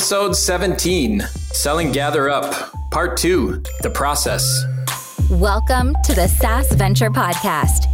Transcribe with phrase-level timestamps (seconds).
[0.00, 1.20] Episode 17
[1.52, 4.64] Selling Gather Up, Part 2 The Process.
[5.28, 7.84] Welcome to the SaaS Venture Podcast,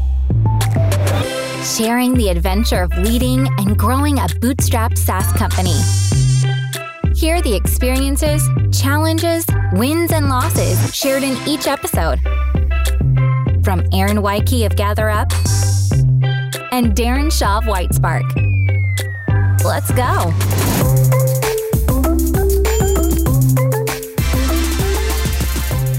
[1.77, 5.75] sharing the adventure of leading and growing a bootstrapped SaaS company.
[7.17, 12.21] Hear the experiences, challenges, wins, and losses shared in each episode.
[13.65, 15.33] From Aaron Weiche of Gather Up
[16.71, 18.23] and Darren Shaw of Whitespark.
[19.65, 20.76] Let's go.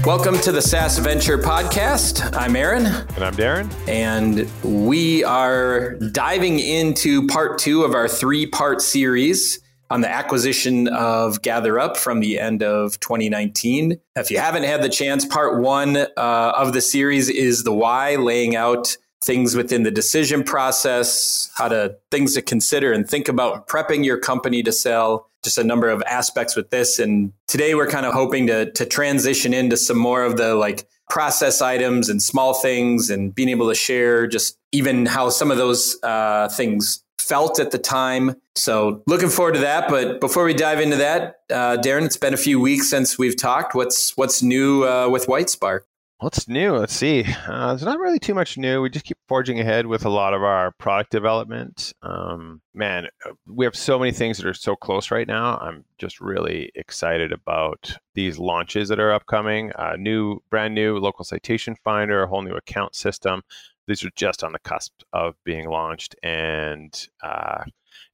[0.08, 2.34] Welcome to the SaaS Venture Podcast.
[2.34, 2.86] I'm Aaron.
[2.86, 3.70] And I'm Darren.
[3.86, 10.88] And we are diving into part two of our three part series on the acquisition
[10.88, 14.00] of Gather Up from the end of 2019.
[14.16, 18.16] If you haven't had the chance, part one uh, of the series is the why,
[18.16, 23.68] laying out things within the decision process, how to things to consider and think about
[23.68, 26.98] prepping your company to sell, just a number of aspects with this.
[26.98, 30.86] And today we're kind of hoping to to transition into some more of the like
[31.10, 35.56] process items and small things and being able to share just even how some of
[35.56, 38.34] those uh, things felt at the time.
[38.56, 39.88] So looking forward to that.
[39.88, 43.36] But before we dive into that, uh, Darren, it's been a few weeks since we've
[43.36, 43.74] talked.
[43.74, 45.80] What's what's new uh, with Whitespark?
[46.20, 46.76] What's new?
[46.76, 47.24] Let's see.
[47.46, 48.82] Uh, there's not really too much new.
[48.82, 51.92] We just keep forging ahead with a lot of our product development.
[52.02, 55.58] Um, man, uh, we have so many things that are so close right now.
[55.58, 59.70] I'm just really excited about these launches that are upcoming.
[59.76, 63.42] Uh, new, brand new local citation finder, a whole new account system.
[63.86, 67.62] These are just on the cusp of being launched, and uh,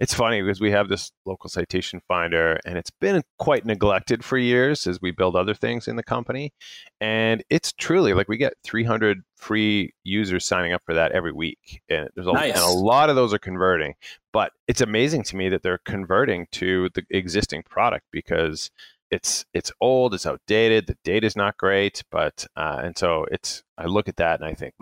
[0.00, 4.38] it's funny because we have this local citation finder and it's been quite neglected for
[4.38, 6.52] years as we build other things in the company
[7.00, 11.82] and it's truly like we get 300 free users signing up for that every week
[11.88, 12.54] and there's a, nice.
[12.54, 13.94] and a lot of those are converting
[14.32, 18.70] but it's amazing to me that they're converting to the existing product because
[19.14, 23.62] it's it's old, it's outdated, the data is not great, but uh, and so it's
[23.78, 24.74] I look at that and I think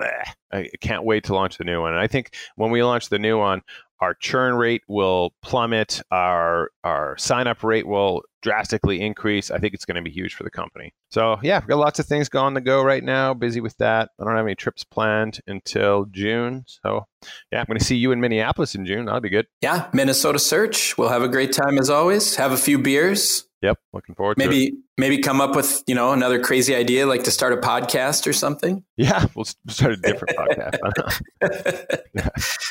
[0.53, 1.93] I can't wait to launch the new one.
[1.93, 3.63] And I think when we launch the new one,
[4.03, 9.49] our churn rate will plummet, our our sign up rate will drastically increase.
[9.49, 10.93] I think it's going to be huge for the company.
[11.13, 13.33] So yeah, we've got lots of things going to go right now.
[13.33, 14.11] Busy with that.
[14.21, 16.65] I don't have any trips planned until June.
[16.67, 17.07] So
[17.53, 19.05] yeah, I'm going to see you in Minneapolis in June.
[19.05, 19.47] That'll be good.
[19.61, 20.99] Yeah, Minnesota Search.
[20.99, 22.35] We'll have a great time as always.
[22.35, 23.47] Have a few beers.
[23.63, 27.31] Yep, looking forward maybe, Maybe come up with, you know, another crazy idea like to
[27.31, 28.83] start a podcast or something.
[28.97, 30.37] Yeah, we'll start a different
[31.41, 32.01] podcast.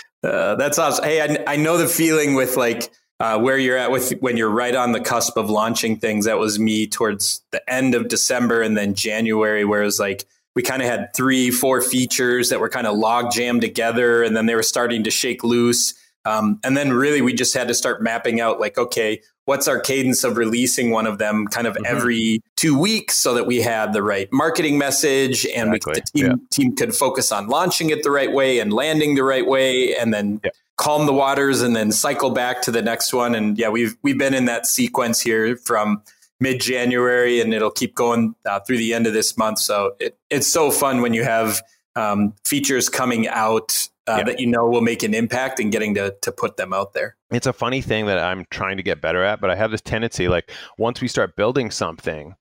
[0.23, 1.03] uh, that's awesome.
[1.03, 4.49] Hey, I, I know the feeling with like uh, where you're at with when you're
[4.49, 6.25] right on the cusp of launching things.
[6.25, 10.25] That was me towards the end of December and then January, where it was like
[10.55, 14.35] we kind of had three, four features that were kind of log jammed together, and
[14.35, 15.93] then they were starting to shake loose.
[16.25, 19.79] Um, and then really we just had to start mapping out like, okay, what's our
[19.79, 21.85] cadence of releasing one of them kind of mm-hmm.
[21.85, 25.93] every two weeks so that we had the right marketing message and exactly.
[25.93, 26.47] we, the team, yeah.
[26.51, 30.13] team could focus on launching it the right way and landing the right way and
[30.13, 30.51] then yeah.
[30.77, 33.33] calm the waters and then cycle back to the next one.
[33.33, 36.03] And yeah, we've, we've been in that sequence here from
[36.39, 39.59] mid January and it'll keep going uh, through the end of this month.
[39.59, 41.61] So it, it's so fun when you have
[41.95, 44.23] um, features coming out uh, yeah.
[44.23, 47.15] that you know will make an impact and getting to to put them out there.
[47.31, 49.81] It's a funny thing that I'm trying to get better at, but I have this
[49.81, 52.35] tendency like once we start building something,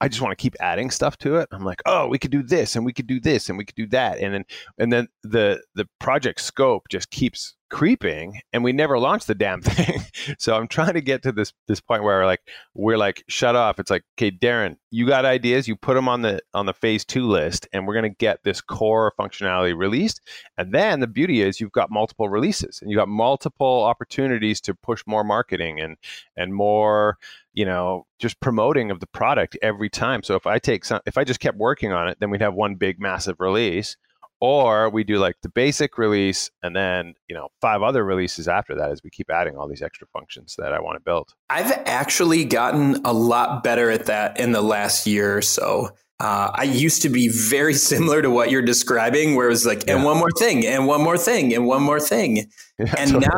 [0.00, 1.48] I just want to keep adding stuff to it.
[1.52, 3.76] I'm like, oh, we could do this and we could do this and we could
[3.76, 4.44] do that, and then
[4.78, 9.60] and then the the project scope just keeps creeping and we never launched the damn
[9.62, 10.00] thing.
[10.38, 12.40] so I'm trying to get to this this point where we're like
[12.72, 13.80] we're like shut off.
[13.80, 17.04] It's like, okay, Darren, you got ideas, you put them on the on the phase
[17.04, 20.20] 2 list and we're going to get this core functionality released.
[20.56, 24.74] And then the beauty is you've got multiple releases and you've got multiple opportunities to
[24.74, 25.96] push more marketing and
[26.36, 27.18] and more
[27.54, 31.16] you know just promoting of the product every time so if i take some if
[31.16, 33.96] i just kept working on it then we'd have one big massive release
[34.40, 38.74] or we do like the basic release and then you know five other releases after
[38.74, 41.72] that as we keep adding all these extra functions that i want to build i've
[41.86, 45.90] actually gotten a lot better at that in the last year or so
[46.20, 49.86] uh, I used to be very similar to what you're describing, where it was like,
[49.86, 49.96] yeah.
[49.96, 52.50] and one more thing, and one more thing, and one more thing.
[52.76, 53.28] Yeah, and totally.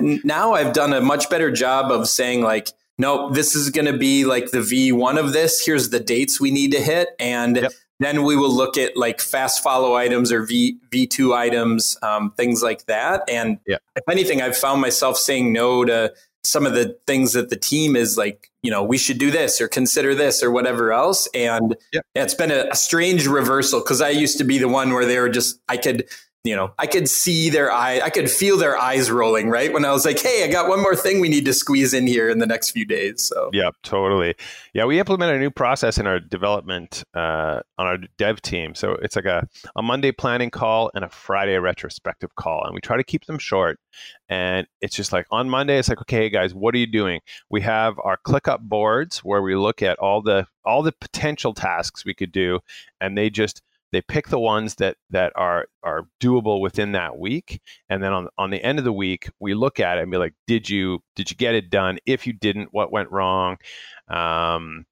[0.00, 3.84] now, now I've done a much better job of saying like, no, this is going
[3.84, 5.62] to be like the V1 of this.
[5.62, 7.72] Here's the dates we need to hit, and yep.
[7.98, 12.62] Then we will look at like fast follow items or V V2 items, um, things
[12.62, 13.22] like that.
[13.28, 13.78] And yeah.
[13.94, 16.12] if anything, I've found myself saying no to
[16.44, 19.60] some of the things that the team is like, you know, we should do this
[19.60, 21.28] or consider this or whatever else.
[21.34, 24.92] And yeah, it's been a, a strange reversal because I used to be the one
[24.92, 26.08] where they were just, I could
[26.46, 29.72] you know, I could see their eye, I could feel their eyes rolling, right?
[29.72, 32.06] When I was like, hey, I got one more thing we need to squeeze in
[32.06, 33.22] here in the next few days.
[33.22, 34.34] So, yeah, totally.
[34.72, 38.74] Yeah, we implemented a new process in our development uh, on our dev team.
[38.74, 42.64] So it's like a, a Monday planning call and a Friday retrospective call.
[42.64, 43.78] And we try to keep them short.
[44.28, 47.20] And it's just like on Monday, it's like, okay, guys, what are you doing?
[47.50, 52.04] We have our ClickUp boards where we look at all the all the potential tasks
[52.04, 52.58] we could do,
[53.00, 53.62] and they just
[53.96, 58.28] they pick the ones that that are are doable within that week and then on
[58.36, 60.98] on the end of the week we look at it and be like did you
[61.14, 61.98] did you get it done?
[62.04, 63.56] If you didn't what went wrong?
[64.08, 64.84] Um,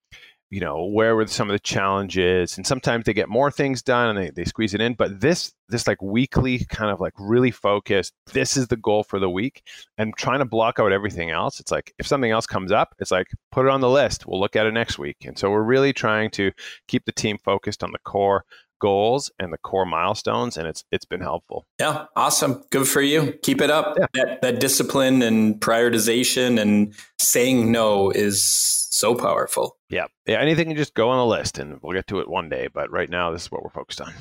[0.49, 2.57] you know where were some of the challenges?
[2.57, 5.53] And sometimes they get more things done and they, they squeeze it in but this
[5.69, 9.63] this like weekly kind of like really focused this is the goal for the week
[9.99, 13.11] and trying to block out everything else it's like if something else comes up it's
[13.11, 14.27] like put it on the list.
[14.27, 15.19] We'll look at it next week.
[15.25, 16.51] And so we're really trying to
[16.89, 18.45] keep the team focused on the core
[18.81, 21.67] goals and the core milestones and it's it's been helpful.
[21.79, 22.63] Yeah awesome.
[22.71, 23.33] Good for you.
[23.43, 23.97] Keep it up.
[23.99, 24.07] Yeah.
[24.15, 28.43] that, that discipline and prioritization and saying no is
[28.91, 32.21] so powerful yeah yeah anything can just go on the list and we'll get to
[32.21, 34.13] it one day but right now this is what we're focused on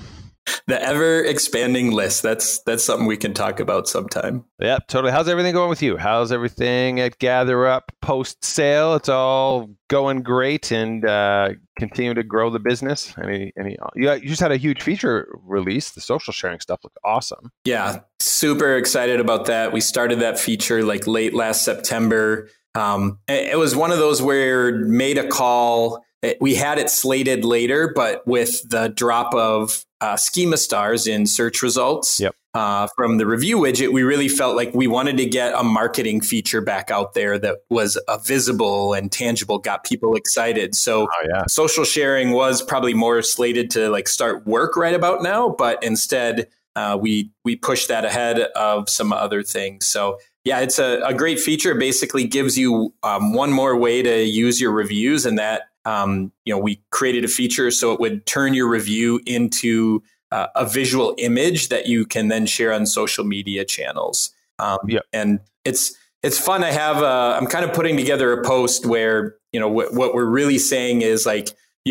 [0.68, 2.24] the ever expanding list.
[2.24, 4.46] That's that's something we can talk about sometime.
[4.60, 5.12] Yeah, totally.
[5.12, 5.98] How's everything going with you?
[5.98, 8.96] How's everything at Gather Up post sale?
[8.96, 13.14] It's all going great and uh, continue to grow the business.
[13.22, 15.92] Any any you, you just had a huge feature release.
[15.92, 17.52] The social sharing stuff looked awesome.
[17.66, 19.74] Yeah, super excited about that.
[19.74, 22.50] We started that feature like late last September.
[22.76, 26.04] Um, it was one of those where made a call
[26.40, 31.62] we had it slated later, but with the drop of uh, schema stars in search
[31.62, 32.34] results yep.
[32.54, 36.22] uh, from the review widget, we really felt like we wanted to get a marketing
[36.22, 40.76] feature back out there that was uh, visible and tangible, got people excited.
[40.76, 41.44] So oh, yeah.
[41.48, 46.48] social sharing was probably more slated to like start work right about now, but instead
[46.76, 49.86] uh, we we pushed that ahead of some other things.
[49.86, 51.72] So yeah, it's a, a great feature.
[51.72, 56.32] It basically gives you um, one more way to use your reviews, and that um,
[56.46, 60.02] you know, we created a feature so it would turn your review into
[60.32, 64.34] uh, a visual image that you can then share on social media channels.
[64.60, 65.00] Um, yeah.
[65.12, 65.94] And it's
[66.24, 66.64] it's fun.
[66.64, 70.14] I have uh, I'm kind of putting together a post where you know what, what
[70.14, 71.50] we're really saying is like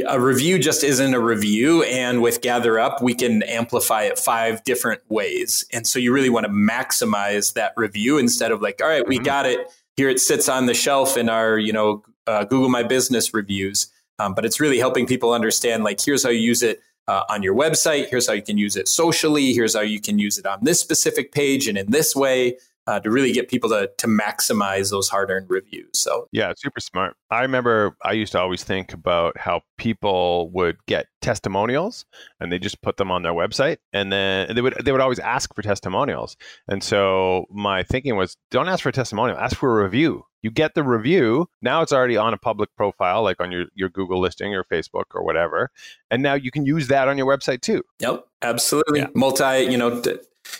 [0.09, 4.65] a review just isn't a review and with gather up we can amplify it five
[4.65, 8.89] different ways and so you really want to maximize that review instead of like all
[8.89, 9.25] right, we mm-hmm.
[9.25, 12.83] got it here it sits on the shelf in our you know uh, Google My
[12.83, 13.89] Business reviews.
[14.19, 17.43] Um, but it's really helping people understand like here's how you use it uh, on
[17.43, 18.09] your website.
[18.09, 19.53] Here's how you can use it socially.
[19.53, 23.01] Here's how you can use it on this specific page and in this way uh,
[23.01, 25.91] to really get people to to maximize those hard earned reviews.
[25.95, 27.17] So yeah, super smart.
[27.31, 32.05] I remember I used to always think about how people would get testimonials
[32.41, 35.19] and they just put them on their website, and then they would they would always
[35.19, 36.37] ask for testimonials.
[36.69, 40.25] And so my thinking was, don't ask for a testimonial, ask for a review.
[40.43, 41.49] You get the review.
[41.63, 45.05] Now it's already on a public profile, like on your, your Google listing or Facebook
[45.15, 45.71] or whatever.
[46.11, 47.85] And now you can use that on your website too.
[48.01, 49.01] Yep, absolutely.
[49.01, 49.07] Yeah.
[49.15, 50.03] Multi, you know,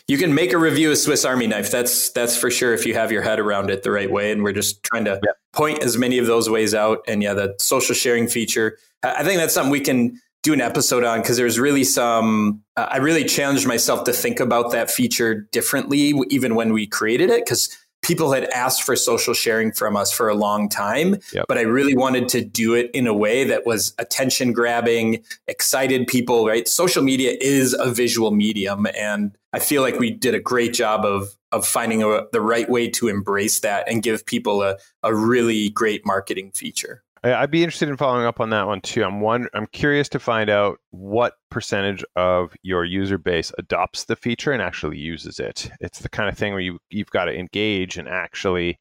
[0.09, 1.71] you can make a review of Swiss Army knife.
[1.71, 4.33] That's that's for sure if you have your head around it the right way.
[4.33, 5.21] And we're just trying to
[5.53, 7.05] point as many of those ways out.
[7.09, 8.79] And yeah, the social sharing feature.
[9.03, 12.63] I think that's something we can do an episode on because there's really some.
[12.77, 17.31] Uh, I really challenged myself to think about that feature differently, even when we created
[17.31, 21.47] it, because people had asked for social sharing from us for a long time, yep.
[21.49, 26.07] but I really wanted to do it in a way that was attention grabbing, excited
[26.09, 26.67] people, right?
[26.69, 28.87] Social media is a visual medium.
[28.99, 32.69] And I feel like we did a great job of, of finding a, the right
[32.69, 37.05] way to embrace that and give people a, a really great marketing feature.
[37.25, 39.05] I'd be interested in following up on that one too.
[39.05, 39.47] I'm one.
[39.55, 44.61] I'm curious to find out what percentage of your user base adopts the feature and
[44.61, 45.71] actually uses it.
[45.81, 48.81] It's the kind of thing where you you've got to engage and actually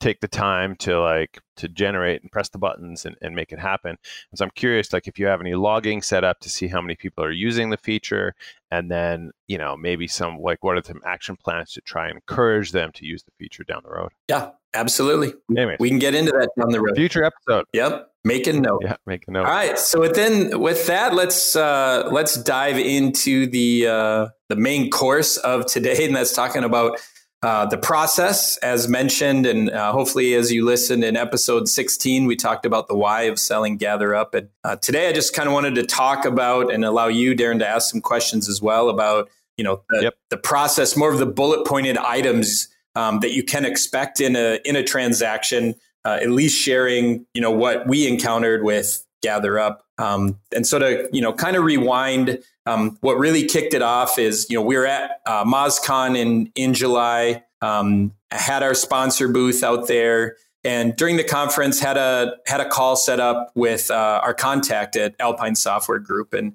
[0.00, 3.58] take the time to like to generate and press the buttons and, and make it
[3.58, 3.90] happen.
[3.90, 6.80] And so I'm curious, like if you have any logging set up to see how
[6.80, 8.34] many people are using the feature,
[8.70, 12.14] and then you know maybe some like what are some action plans to try and
[12.14, 14.10] encourage them to use the feature down the road.
[14.28, 15.34] Yeah, absolutely.
[15.56, 16.96] Anyways, we can get into that down the road.
[16.96, 17.66] Future episode.
[17.72, 18.08] Yep.
[18.22, 18.82] Make a note.
[18.84, 19.46] Yeah, make a note.
[19.46, 19.78] All right.
[19.78, 25.64] So within with that, let's uh, let's dive into the uh, the main course of
[25.66, 27.00] today, and that's talking about
[27.42, 32.36] uh, the process, as mentioned, and uh, hopefully, as you listened in episode 16, we
[32.36, 34.34] talked about the why of selling Gather Up.
[34.34, 37.58] And uh, today, I just kind of wanted to talk about and allow you, Darren,
[37.60, 40.14] to ask some questions as well about you know the, yep.
[40.28, 42.68] the process, more of the bullet pointed items
[43.00, 45.74] um, that you can expect in a in a transaction.
[46.02, 49.84] Uh, at least sharing, you know, what we encountered with gather up.
[49.98, 54.18] Um, and so to you know kind of rewind, um, what really kicked it off
[54.18, 59.28] is you know we were at uh, MozCon in in July, um, had our sponsor
[59.28, 63.90] booth out there, and during the conference had a had a call set up with
[63.90, 66.54] uh, our contact at Alpine Software Group and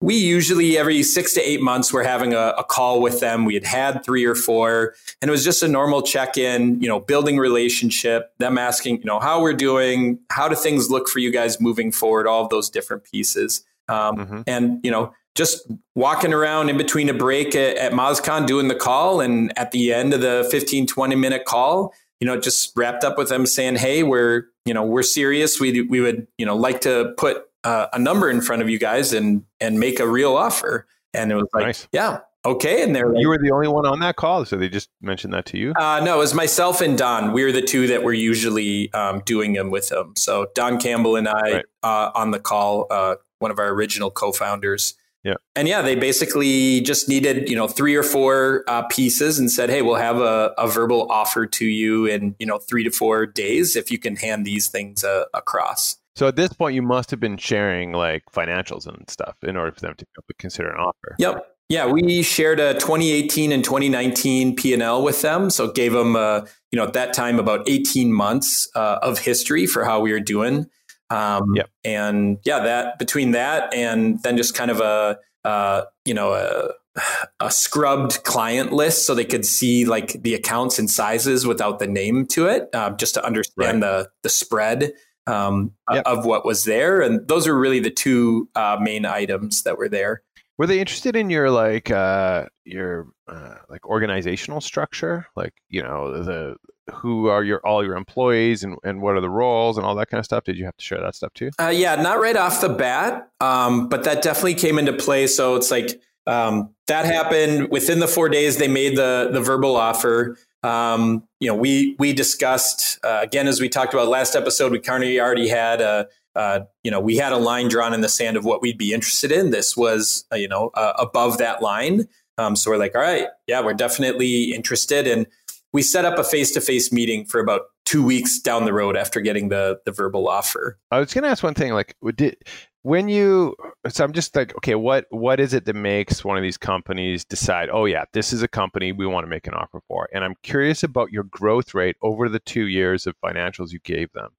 [0.00, 3.44] we usually every six to eight months we're having a, a, call with them.
[3.44, 7.00] We had had three or four and it was just a normal check-in you know
[7.00, 11.32] building relationship them asking you know how we're doing how do things look for you
[11.32, 13.64] guys moving forward all of those different pieces.
[13.88, 14.40] Um, mm-hmm.
[14.46, 18.74] and you know just walking around in between a break at, at MozCon doing the
[18.74, 23.02] call and at the end of the 15 20 minute call you know just wrapped
[23.02, 25.58] up with them saying hey we're you know we're serious.
[25.58, 28.78] We, we would you know like to put uh, a number in front of you
[28.78, 30.86] guys and and make a real offer.
[31.14, 31.88] And it was like, nice.
[31.92, 32.82] yeah, okay.
[32.82, 35.32] And they're like, you were the only one on that call, so they just mentioned
[35.32, 35.72] that to you.
[35.72, 37.32] Uh, no, it was myself and Don.
[37.32, 40.14] We are the two that were usually um, doing them with him.
[40.16, 41.64] So Don Campbell and I right.
[41.82, 44.94] uh, on the call, uh, one of our original co-founders.
[45.24, 45.34] Yeah.
[45.56, 49.68] And yeah, they basically just needed, you know, three or four uh, pieces and said,
[49.68, 53.26] hey, we'll have a, a, verbal offer to you in, you know, three to four
[53.26, 55.97] days if you can hand these things uh, across.
[56.18, 59.70] So at this point, you must have been sharing like financials and stuff in order
[59.70, 60.04] for them to
[60.40, 61.14] consider an offer.
[61.20, 61.46] Yep.
[61.68, 66.40] Yeah, we shared a 2018 and 2019 P&L with them, so gave them, uh,
[66.72, 70.18] you know, at that time about 18 months uh, of history for how we were
[70.18, 70.66] doing.
[71.08, 71.70] Um, yep.
[71.84, 77.00] And yeah, that between that and then just kind of a, uh, you know, a,
[77.40, 81.86] a scrubbed client list so they could see like the accounts and sizes without the
[81.86, 84.02] name to it, uh, just to understand right.
[84.02, 84.92] the the spread
[85.28, 86.04] um, yep.
[86.06, 87.00] of what was there.
[87.00, 90.22] And those are really the two uh, main items that were there.
[90.56, 96.22] Were they interested in your like uh, your uh, like organizational structure, like you know
[96.24, 96.56] the
[96.92, 100.10] who are your all your employees and, and what are the roles and all that
[100.10, 100.42] kind of stuff?
[100.44, 101.50] Did you have to share that stuff too?
[101.60, 105.28] Uh, yeah, not right off the bat, um, but that definitely came into play.
[105.28, 108.56] So it's like um, that happened within the four days.
[108.56, 110.36] They made the the verbal offer.
[110.62, 114.72] Um, you know, we we discussed uh, again as we talked about last episode.
[114.72, 118.00] We kind of already had a uh, you know we had a line drawn in
[118.00, 119.50] the sand of what we'd be interested in.
[119.50, 122.08] This was uh, you know uh, above that line.
[122.38, 125.26] Um, so we're like, all right, yeah, we're definitely interested, and
[125.72, 128.96] we set up a face to face meeting for about two weeks down the road
[128.96, 130.78] after getting the the verbal offer.
[130.90, 132.36] I was going to ask one thing, like, did
[132.82, 133.54] when you
[133.88, 137.24] so i'm just like okay what what is it that makes one of these companies
[137.24, 140.24] decide oh yeah this is a company we want to make an offer for and
[140.24, 144.30] i'm curious about your growth rate over the two years of financials you gave them.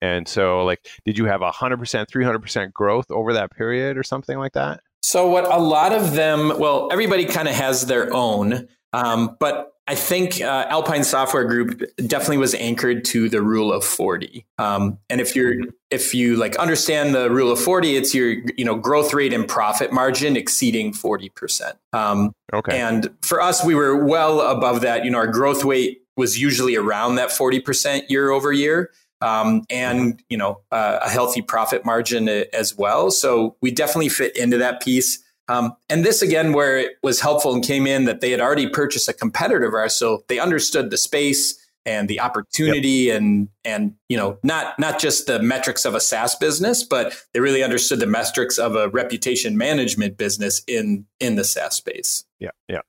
[0.00, 4.38] And so like did you have a 100% 300% growth over that period or something
[4.38, 4.80] like that?
[5.02, 9.71] So what a lot of them well everybody kind of has their own um, but
[9.88, 14.46] I think uh, Alpine Software Group definitely was anchored to the rule of 40.
[14.58, 15.54] Um, and if you're
[15.90, 19.46] if you like understand the rule of 40, it's your you know growth rate and
[19.48, 21.72] profit margin exceeding 40%.
[21.92, 22.80] Um, okay.
[22.80, 25.04] And for us, we were well above that.
[25.04, 28.90] You know, our growth rate was usually around that 40% year over year.
[29.20, 33.10] Um, and you know uh, a healthy profit margin as well.
[33.10, 35.21] So we definitely fit into that piece.
[35.48, 38.68] Um, and this again, where it was helpful and came in that they had already
[38.68, 43.18] purchased a competitor of ours, so they understood the space and the opportunity yep.
[43.18, 47.40] and and you know not not just the metrics of a SaaS business, but they
[47.40, 52.24] really understood the metrics of a reputation management business in in the SaaS space.
[52.38, 52.80] Yeah, yeah.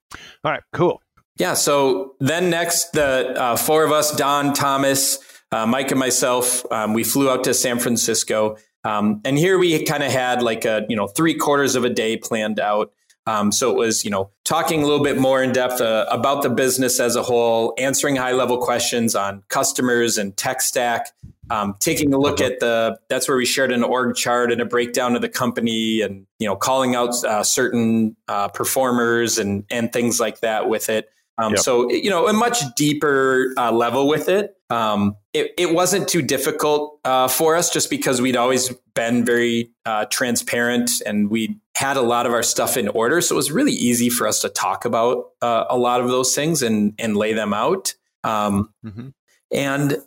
[0.44, 1.02] All right, cool.
[1.38, 1.56] Yeah.
[1.56, 5.18] So then next, the uh, four of us, Don, Thomas,
[5.52, 8.58] uh, Mike, and myself, um, we flew out to San Francisco.
[8.84, 11.90] Um, and here we kind of had like a, you know, three quarters of a
[11.90, 12.92] day planned out.
[13.25, 16.44] Um, so it was, you know, talking a little bit more in depth uh, about
[16.44, 21.08] the business as a whole, answering high level questions on customers and tech stack,
[21.50, 23.00] um, taking a look at the.
[23.08, 26.48] That's where we shared an org chart and a breakdown of the company, and you
[26.48, 31.10] know, calling out uh, certain uh, performers and and things like that with it.
[31.38, 31.60] Um, yep.
[31.60, 34.56] So you know, a much deeper uh, level with it.
[34.70, 39.72] Um, it, it wasn't too difficult uh, for us just because we'd always been very
[39.86, 43.22] uh, transparent and we had a lot of our stuff in order.
[43.22, 46.36] So it was really easy for us to talk about uh, a lot of those
[46.36, 47.96] things and and lay them out.
[48.24, 49.10] Um, mm-hmm.
[49.52, 49.98] And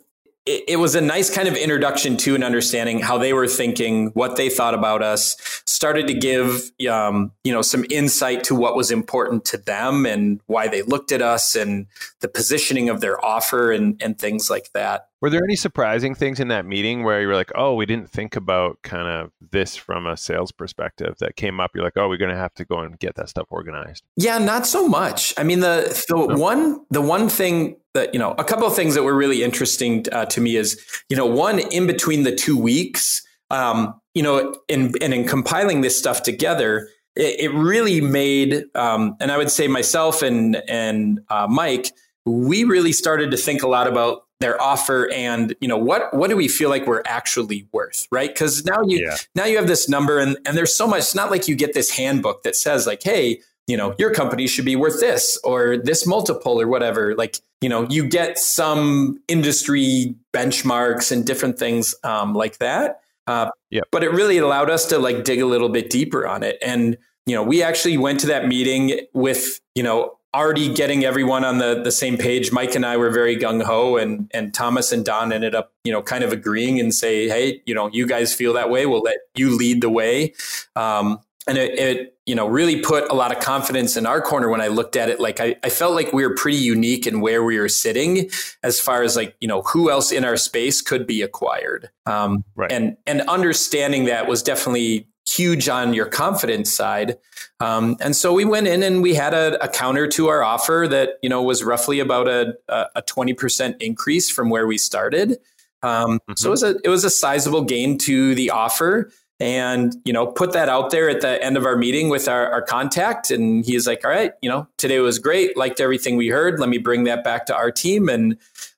[0.47, 4.07] it, it, was a nice kind of introduction to and understanding how they were thinking,
[4.09, 5.35] what they thought about us.
[5.65, 10.39] Started to give um, you know some insight to what was important to them and
[10.47, 11.87] why they looked at us and
[12.21, 15.09] the positioning of their offer and and things like that.
[15.21, 18.09] Were there any surprising things in that meeting where you were like, "Oh, we didn't
[18.09, 22.07] think about kind of this from a sales perspective that came up?" You're like, "Oh,
[22.07, 25.33] we're going to have to go and get that stuff organized." Yeah, not so much.
[25.37, 26.35] I mean, the the no.
[26.35, 30.05] one the one thing that you know, a couple of things that were really interesting
[30.11, 34.55] uh, to me is, you know, one in between the two weeks, um, you know,
[34.67, 39.49] in and in compiling this stuff together, it, it really made, um, and I would
[39.49, 41.91] say myself and and uh, Mike,
[42.25, 46.29] we really started to think a lot about their offer and you know what what
[46.29, 49.15] do we feel like we're actually worth right because now you yeah.
[49.33, 51.73] now you have this number and and there's so much it's not like you get
[51.73, 55.77] this handbook that says like hey you know your company should be worth this or
[55.77, 61.95] this multiple or whatever like you know you get some industry benchmarks and different things
[62.03, 63.81] um, like that uh, yeah.
[63.91, 66.97] but it really allowed us to like dig a little bit deeper on it and
[67.25, 71.57] you know we actually went to that meeting with you know already getting everyone on
[71.57, 72.51] the, the same page.
[72.51, 75.91] Mike and I were very gung ho, and and Thomas and Don ended up, you
[75.91, 78.85] know, kind of agreeing and say, hey, you know, you guys feel that way.
[78.85, 80.33] We'll let you lead the way.
[80.75, 84.49] Um, and it, it, you know, really put a lot of confidence in our corner
[84.49, 85.19] when I looked at it.
[85.19, 88.29] Like I, I felt like we were pretty unique in where we were sitting
[88.63, 91.89] as far as like, you know, who else in our space could be acquired.
[92.05, 92.71] Um, right.
[92.71, 97.17] And and understanding that was definitely huge on your confidence side.
[97.59, 100.87] Um, and so we went in and we had a, a, counter to our offer
[100.89, 105.37] that, you know, was roughly about a, a 20% increase from where we started.
[105.83, 106.33] Um, mm-hmm.
[106.35, 110.27] So it was a, it was a sizable gain to the offer and, you know,
[110.27, 113.29] put that out there at the end of our meeting with our, our contact.
[113.29, 115.57] And he's like, all right, you know, today was great.
[115.57, 116.59] Liked everything we heard.
[116.59, 118.07] Let me bring that back to our team.
[118.07, 118.37] And,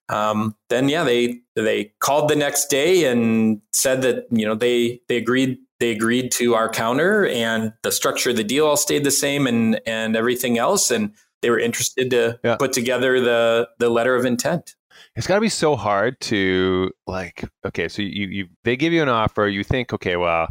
[0.09, 5.01] um, then yeah, they, they called the next day and said that, you know, they,
[5.07, 9.03] they agreed they agreed to our counter and the structure of the deal all stayed
[9.03, 12.57] the same and and everything else and they were interested to yeah.
[12.57, 14.75] put together the the letter of intent
[15.15, 19.01] it's got to be so hard to like okay so you you they give you
[19.01, 20.47] an offer you think okay well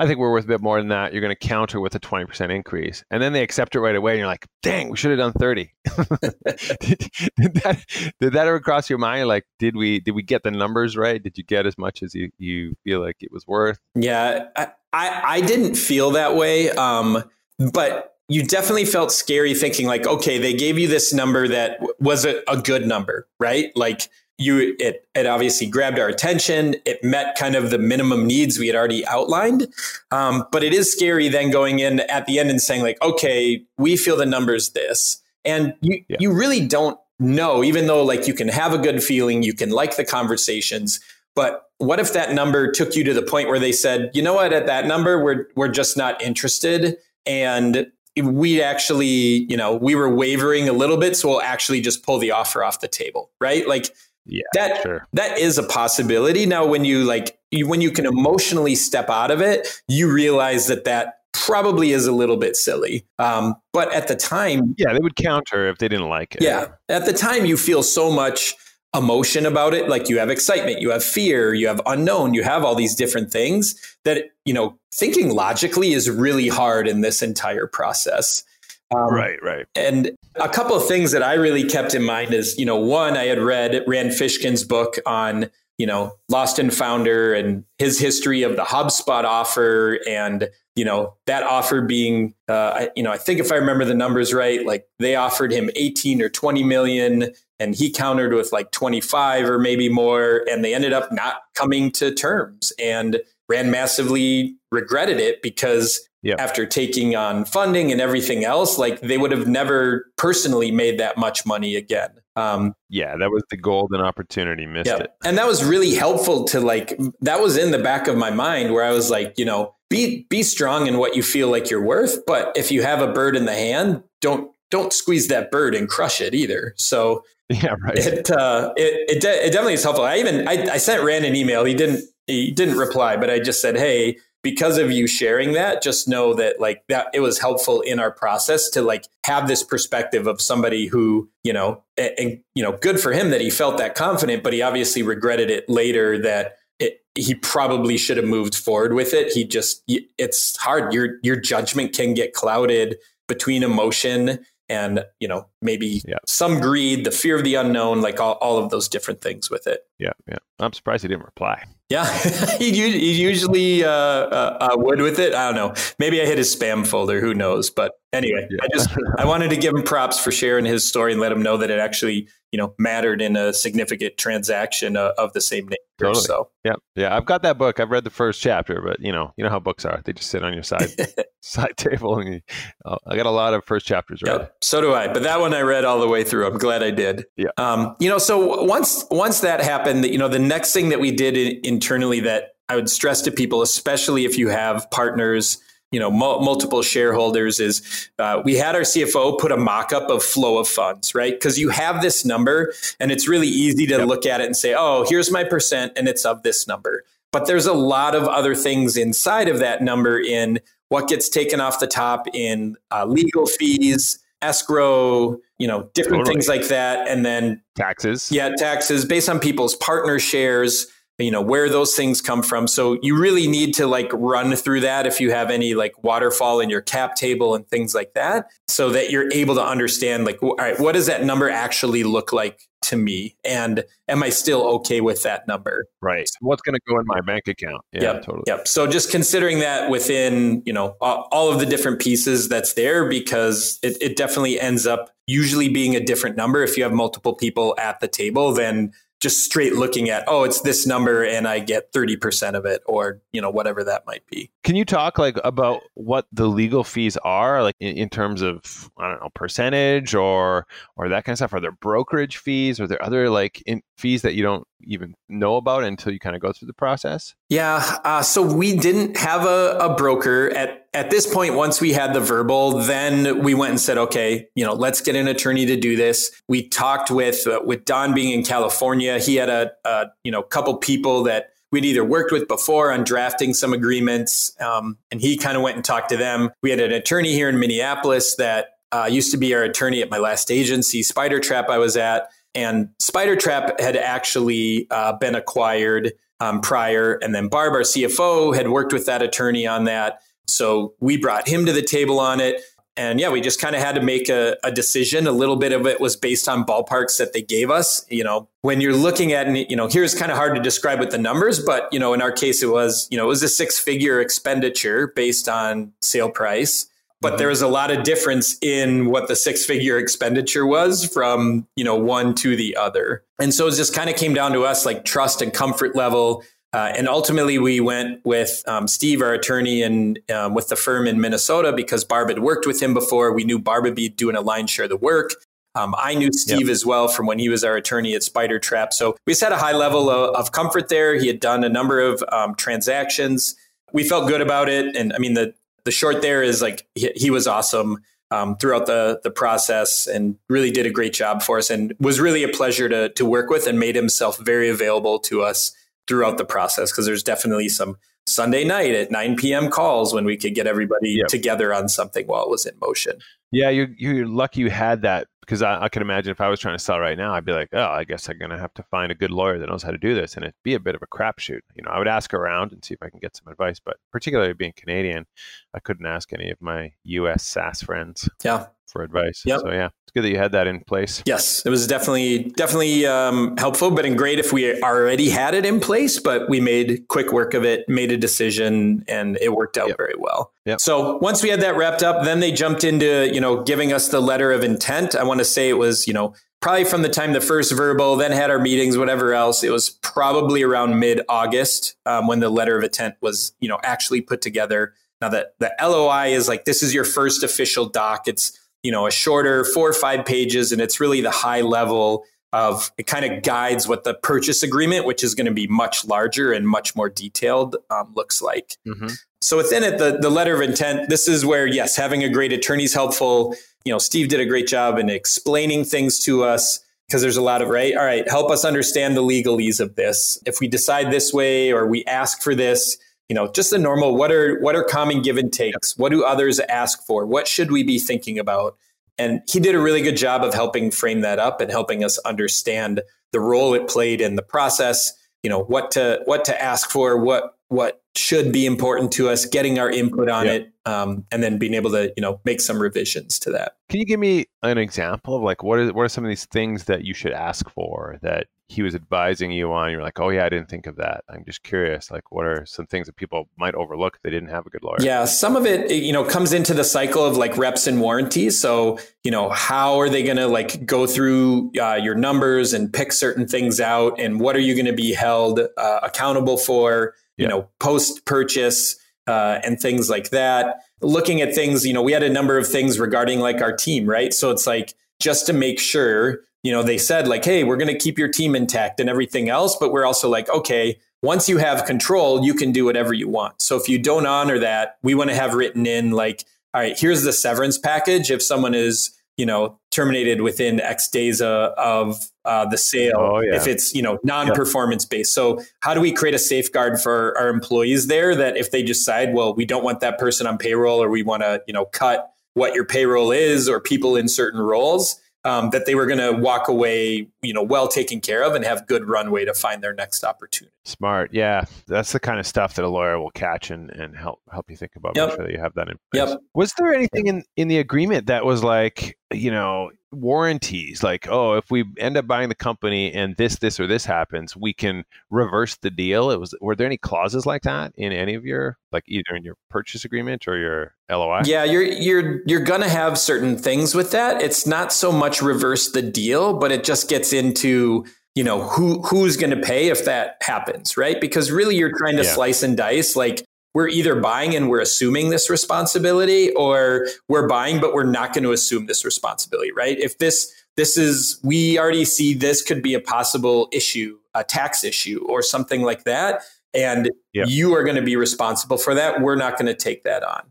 [0.00, 1.12] I think we're worth a bit more than that.
[1.12, 3.04] You're going to counter with a 20% increase.
[3.10, 4.12] And then they accept it right away.
[4.12, 5.72] And you're like, dang, we should have done 30.
[5.84, 7.84] did, did, that,
[8.20, 9.26] did that ever cross your mind?
[9.26, 11.20] Like, did we, did we get the numbers right?
[11.20, 13.80] Did you get as much as you, you feel like it was worth?
[13.96, 16.70] Yeah, I, I, I didn't feel that way.
[16.70, 17.24] Um,
[17.72, 22.24] but you definitely felt scary thinking like, okay, they gave you this number that was
[22.24, 23.72] a, a good number, right?
[23.74, 24.02] Like,
[24.38, 26.76] you it it obviously grabbed our attention.
[26.86, 29.66] It met kind of the minimum needs we had already outlined.
[30.10, 33.62] Um, but it is scary then going in at the end and saying like, okay,
[33.76, 36.16] we feel the numbers this, and you yeah.
[36.20, 37.64] you really don't know.
[37.64, 41.00] Even though like you can have a good feeling, you can like the conversations,
[41.34, 44.34] but what if that number took you to the point where they said, you know
[44.34, 46.96] what, at that number we're we're just not interested,
[47.26, 47.90] and
[48.22, 52.18] we actually, you know, we were wavering a little bit, so we'll actually just pull
[52.18, 53.68] the offer off the table, right?
[53.68, 53.94] Like
[54.28, 55.06] yeah, that sure.
[55.12, 56.46] that is a possibility.
[56.46, 60.66] Now, when you like you, when you can emotionally step out of it, you realize
[60.66, 63.04] that that probably is a little bit silly.
[63.18, 66.42] Um, but at the time, yeah, they would counter if they didn't like it.
[66.42, 68.54] Yeah, at the time, you feel so much
[68.96, 72.64] emotion about it like you have excitement you have fear you have unknown you have
[72.64, 77.66] all these different things that you know thinking logically is really hard in this entire
[77.66, 78.44] process
[78.90, 79.66] um, right, right.
[79.74, 83.16] And a couple of things that I really kept in mind is, you know, one,
[83.16, 88.42] I had read Rand Fishkin's book on, you know, Lost and Founder and his history
[88.42, 93.40] of the HubSpot offer and, you know, that offer being, uh, you know, I think
[93.40, 97.74] if I remember the numbers right, like they offered him 18 or 20 million and
[97.74, 100.44] he countered with like 25 or maybe more.
[100.50, 102.72] And they ended up not coming to terms.
[102.78, 106.40] And Rand massively regretted it because yep.
[106.40, 111.16] after taking on funding and everything else, like they would have never personally made that
[111.16, 112.10] much money again.
[112.36, 114.66] Um, yeah, that was the golden opportunity.
[114.66, 114.98] Missed yeah.
[114.98, 116.98] it, and that was really helpful to like.
[117.20, 120.26] That was in the back of my mind where I was like, you know, be
[120.28, 123.34] be strong in what you feel like you're worth, but if you have a bird
[123.36, 126.74] in the hand, don't don't squeeze that bird and crush it either.
[126.76, 127.98] So yeah, right.
[127.98, 130.04] It uh, it it, de- it definitely is helpful.
[130.04, 131.64] I even I, I sent Rand an email.
[131.64, 134.18] He didn't he didn't reply, but I just said, hey
[134.50, 138.10] because of you sharing that, just know that like that it was helpful in our
[138.10, 142.98] process to like have this perspective of somebody who, you know, and, you know, good
[142.98, 147.02] for him that he felt that confident, but he obviously regretted it later that it,
[147.14, 149.30] he probably should have moved forward with it.
[149.32, 150.94] He just, it's hard.
[150.94, 156.18] Your, your judgment can get clouded between emotion and you know maybe yeah.
[156.26, 159.66] some greed the fear of the unknown like all, all of those different things with
[159.66, 162.06] it yeah yeah i'm surprised he didn't reply yeah,
[162.58, 165.34] he, usually uh, uh, uh, would with it.
[165.34, 165.74] I don't know.
[165.98, 167.20] Maybe I hit his spam folder.
[167.20, 167.70] Who knows?
[167.70, 168.58] But anyway, yeah.
[168.62, 171.42] I just I wanted to give him props for sharing his story and let him
[171.42, 175.66] know that it actually you know mattered in a significant transaction uh, of the same
[175.66, 175.82] nature.
[175.98, 176.24] Totally.
[176.24, 177.16] So yeah, yeah.
[177.16, 177.80] I've got that book.
[177.80, 180.00] I've read the first chapter, but you know, you know how books are.
[180.04, 180.90] They just sit on your side
[181.40, 182.40] side table, and you,
[182.84, 184.32] oh, I got a lot of first chapters read.
[184.32, 185.08] Yep, so do I.
[185.08, 186.46] But that one I read all the way through.
[186.46, 187.24] I'm glad I did.
[187.36, 187.48] Yeah.
[187.56, 191.10] Um, you know, so once once that happened, you know, the next thing that we
[191.10, 195.58] did in, internally that I would stress to people, especially if you have partners
[195.90, 200.22] you know mul- multiple shareholders is uh, we had our cfo put a mock-up of
[200.22, 201.32] flow of funds right?
[201.32, 204.06] Because you have this number and it's really easy to yep.
[204.06, 207.04] look at it and say oh here's my percent and it's of this number.
[207.32, 210.60] But there's a lot of other things inside of that number in
[210.90, 216.34] what gets taken off the top in uh, legal fees escrow you know different totally.
[216.34, 217.08] things like that.
[217.08, 218.30] And then taxes.
[218.30, 220.86] Yeah taxes based on people's partner shares
[221.18, 222.68] you know where those things come from.
[222.68, 226.60] So you really need to like run through that if you have any like waterfall
[226.60, 230.42] in your cap table and things like that so that you're able to understand like
[230.42, 233.36] all right what does that number actually look like to me?
[233.44, 235.86] And am i still okay with that number?
[236.00, 236.30] Right.
[236.40, 237.82] What's going to go in my bank account?
[237.92, 238.44] Yeah yep, totally.
[238.46, 238.68] yep.
[238.68, 243.80] So just considering that within you know all of the different pieces that's there because
[243.82, 246.62] it, it definitely ends up usually being a different number.
[246.62, 250.60] If you have multiple people at the table then just straight looking at oh it's
[250.62, 254.50] this number and i get 30% of it or you know whatever that might be.
[254.64, 258.90] Can you talk like about what the legal fees are like in, in, terms of
[258.98, 261.54] i don't know percentage or or that kind of stuff?
[261.54, 262.80] Are there brokerage fees?
[262.80, 266.36] Are there other like in, fees that you don't even know about until you kind
[266.36, 270.86] of go through the process yeah uh, so we didn't have a, a broker at
[270.94, 274.64] at this point once we had the verbal then we went and said okay you
[274.64, 278.32] know let's get an attorney to do this we talked with uh, with don being
[278.32, 282.48] in california he had a, a you know couple people that we'd either worked with
[282.48, 286.50] before on drafting some agreements, um, and he kind of went and talked to them.
[286.62, 290.10] We had an attorney here in Minneapolis that uh, used to be our attorney at
[290.10, 292.28] my last agency, Spyder Trap, I was at.
[292.54, 297.14] And Spyder Trap had actually uh, been acquired um, prior.
[297.14, 300.22] And then Barb, our CFO, had worked with that attorney on that.
[300.46, 302.62] So we brought him to the table on it
[302.98, 305.28] and yeah, we just kind of had to make a, a, decision.
[305.28, 308.04] A little bit of it was based on ballparks that they gave us.
[308.10, 311.10] You know, when you're looking at, you know, here's kind of hard to describe with
[311.10, 313.48] the numbers, but you know, in our case, it was, you know, it was a
[313.48, 316.87] six figure expenditure based on sale price.
[317.20, 321.66] But there was a lot of difference in what the six figure expenditure was from,
[321.74, 323.24] you know, one to the other.
[323.40, 326.44] And so it just kind of came down to us like trust and comfort level
[326.74, 331.06] uh, and ultimately, we went with um, Steve, our attorney, and um, with the firm
[331.06, 333.32] in Minnesota because Barb had worked with him before.
[333.32, 335.30] We knew Barb would be doing a line share of the work.
[335.74, 336.68] Um, I knew Steve yep.
[336.68, 338.92] as well from when he was our attorney at Spyder Trap.
[338.92, 341.14] So we just had a high level of, of comfort there.
[341.14, 343.54] He had done a number of um, transactions.
[343.92, 344.94] We felt good about it.
[344.94, 345.54] And I mean, the,
[345.88, 347.96] the short there is like he, he was awesome.
[348.30, 352.20] Um, throughout the the process and really did a great job for us and was
[352.20, 355.72] really a pleasure to to work with and made himself very available to us
[356.06, 357.96] throughout the process because there's definitely some
[358.26, 359.70] Sunday night at 9 p.m.
[359.70, 361.28] calls when we could get everybody yep.
[361.28, 363.14] together on something while it was in motion.
[363.50, 366.60] Yeah, you're, you're lucky you had that because I, I, can imagine if I was
[366.60, 368.74] trying to sell right now, I'd be like, oh, I guess I'm going to have
[368.74, 370.34] to find a good lawyer that knows how to do this.
[370.34, 371.60] And it'd be a bit of a crapshoot.
[371.74, 373.96] You know, I would ask around and see if I can get some advice, but
[374.12, 375.24] particularly being Canadian,
[375.72, 378.28] I couldn't ask any of my US SaaS friends.
[378.44, 378.66] Yeah.
[378.88, 379.42] For advice.
[379.46, 379.60] Yep.
[379.60, 381.22] So yeah, good that you had that in place.
[381.26, 385.64] Yes, it was definitely definitely um, helpful, but and great if we already had it
[385.64, 386.18] in place.
[386.18, 389.96] But we made quick work of it, made a decision, and it worked out yep.
[389.96, 390.52] very well.
[390.66, 390.80] Yep.
[390.80, 394.08] So once we had that wrapped up, then they jumped into you know giving us
[394.08, 395.14] the letter of intent.
[395.14, 398.16] I want to say it was you know probably from the time the first verbal,
[398.16, 399.62] then had our meetings, whatever else.
[399.62, 403.78] It was probably around mid August um, when the letter of intent was you know
[403.82, 404.94] actually put together.
[405.20, 408.28] Now that the LOI is like this is your first official doc.
[408.28, 412.24] It's you know a shorter four or five pages and it's really the high level
[412.52, 416.06] of it kind of guides what the purchase agreement which is going to be much
[416.06, 418.76] larger and much more detailed um, looks like.
[418.86, 419.08] Mm-hmm.
[419.40, 422.52] so within it the, the letter of intent this is where yes having a great
[422.52, 423.54] attorney is helpful.
[423.84, 427.42] You know steve did a great job in explaining things to us because there's a
[427.42, 427.94] lot of right?
[427.96, 430.38] All right help us understand the legalese of this.
[430.46, 432.96] If we decide this way or we ask for this
[433.28, 435.96] you know just the normal what are what are common give and takes?
[435.96, 437.26] What do others ask for?
[437.26, 438.76] What should we be thinking about?
[439.18, 442.18] And he did a really good job of helping frame that up and helping us
[442.18, 445.12] understand the role it played in the process
[445.42, 449.44] you know what to what to ask for what what should be important to us
[449.44, 452.80] getting our input on it um, and then being able to you know make some
[452.80, 453.76] revisions to that.
[453.88, 456.46] Can you give me an example of like what is what are some of these
[456.46, 459.90] things that you should ask for that he was advising you on?
[459.90, 461.24] You're like oh yeah i didn't think of that.
[461.28, 464.48] I'm just curious like what are some things that people might overlook if they didn't
[464.48, 464.96] have a good lawyer?
[465.00, 468.58] Yeah some of it you know comes into the cycle of like reps and warranties.
[468.58, 472.90] So you know how are they going to like go through uh, your numbers and
[472.90, 474.18] pick certain things out?
[474.18, 477.48] And what are you going to be held uh, accountable for you yeah.
[477.48, 478.96] know post purchase
[479.28, 482.66] uh, and things like that looking at things you know we had a number of
[482.66, 486.82] things regarding like our team right so it's like just to make sure you know,
[486.82, 489.92] they said like, hey, we're going to keep your team intact and everything else, but
[489.92, 493.60] we're also like, okay, once you have control, you can do whatever you want.
[493.60, 496.98] So if you don't honor that, we want to have written in like, all right,
[496.98, 498.30] here's the severance package.
[498.30, 503.40] If someone is, you know, terminated within X days uh, of uh, the sale, oh,
[503.40, 503.56] yeah.
[503.56, 505.34] if it's, you know, non-performance based.
[505.34, 509.34] So how do we create a safeguard for our employees there that if they decide,
[509.34, 512.30] well, we don't want that person on payroll or we want to, you know, cut
[512.54, 516.32] what your payroll is or people in certain roles, um, that they were going to
[516.32, 519.94] walk away, you know, well taken care of and have good runway to find their
[519.94, 520.74] next opportunity.
[520.84, 524.40] Smart, yeah, that's the kind of stuff that a lawyer will catch and, and help
[524.50, 525.16] help you think about.
[525.16, 525.28] Yep.
[525.28, 526.30] Make sure that you have that in place.
[526.30, 526.40] Yep.
[526.54, 531.54] Was there anything in in the agreement that was like, you know, warranties like oh
[531.54, 535.04] if we end up buying the company and this this or this happens we can
[535.30, 536.30] reverse the deal.
[536.30, 539.44] It was were there any clauses like that in any of your like either in
[539.44, 543.94] your purchase agreement or your LOI yeah you're you're you're going to have certain things
[543.94, 544.40] with that.
[544.40, 549.02] It's not so much reverse the deal but it just gets into you know who
[549.02, 551.20] who's going to pay if that happens right?
[551.20, 552.34] Because really you're trying to yeah.
[552.34, 553.44] slice and dice like
[553.78, 558.42] we're either buying and we're assuming this responsibility or we're buying but we're not going
[558.42, 562.92] to assume this responsibility right if this this is we already see this could be
[562.92, 566.42] a possible issue a tax issue or something like that
[566.74, 567.46] and yep.
[567.48, 570.42] you are going to be responsible for that we're not going to take that on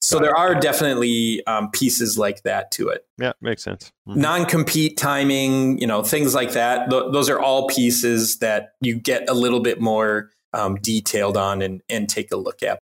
[0.00, 3.06] so there are definitely um, pieces like that to it.
[3.16, 3.90] Yeah, makes sense.
[4.06, 4.20] Mm-hmm.
[4.20, 6.90] Non-compete timing, you know, things like that.
[6.90, 11.60] Th- those are all pieces that you get a little bit more um, detailed on
[11.62, 12.78] and, and take a look at.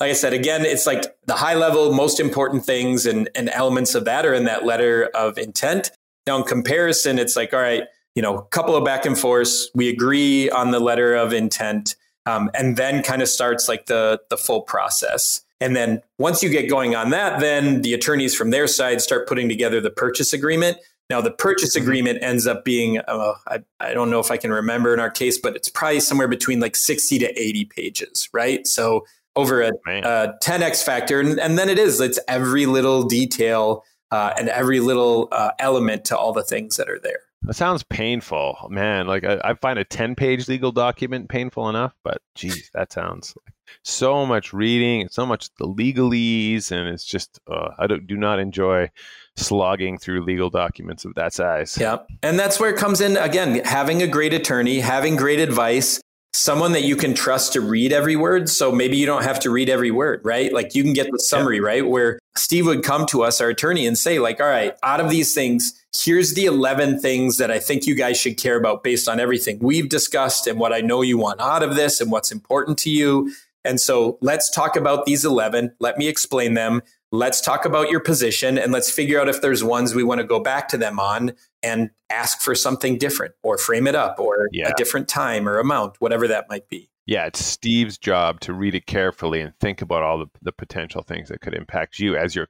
[0.00, 3.94] Like I said, again, it's like the high level, most important things and, and elements
[3.94, 5.92] of that are in that letter of intent.
[6.26, 9.70] Now, in comparison, it's like, all right, you know, a couple of back and forths.
[9.74, 14.20] We agree on the letter of intent, um, and then kind of starts like the
[14.30, 15.42] the full process.
[15.60, 19.28] And then once you get going on that, then the attorneys from their side start
[19.28, 20.78] putting together the purchase agreement.
[21.10, 24.50] Now, the purchase agreement ends up being, uh, I, I don't know if I can
[24.50, 28.66] remember in our case, but it's probably somewhere between like 60 to 80 pages, right?
[28.66, 29.04] So
[29.36, 31.20] over a, a 10x factor.
[31.20, 36.04] And, and, then it is, it's every little detail uh, and every little uh, element
[36.06, 37.20] to all the things that are there.
[37.42, 39.06] That sounds painful, man.
[39.06, 43.34] Like I, I find a 10 page legal document painful enough, but geez, that sounds
[43.44, 46.70] like so much reading and so much the legalese.
[46.72, 48.88] And it's just, uh, I do, do not enjoy
[49.36, 51.76] slogging through legal documents of that size.
[51.78, 51.98] Yeah.
[52.22, 56.00] And that's where it comes in again, having a great attorney, having great advice,
[56.32, 58.48] someone that you can trust to read every word.
[58.48, 60.52] So maybe you don't have to read every word, right?
[60.52, 61.62] Like you can get the summary, yeah.
[61.62, 61.86] right?
[61.86, 65.10] Where Steve would come to us, our attorney, and say, like, all right, out of
[65.10, 69.08] these things, here's the 11 things that I think you guys should care about based
[69.08, 72.32] on everything we've discussed and what I know you want out of this and what's
[72.32, 73.32] important to you.
[73.64, 75.74] And so let's talk about these 11.
[75.80, 76.82] Let me explain them.
[77.14, 80.26] Let's talk about your position and let's figure out if there's ones we want to
[80.26, 84.48] go back to them on and ask for something different or frame it up or
[84.50, 84.70] yeah.
[84.70, 86.90] a different time or amount, whatever that might be.
[87.06, 91.02] Yeah, it's Steve's job to read it carefully and think about all the, the potential
[91.02, 92.48] things that could impact you as your,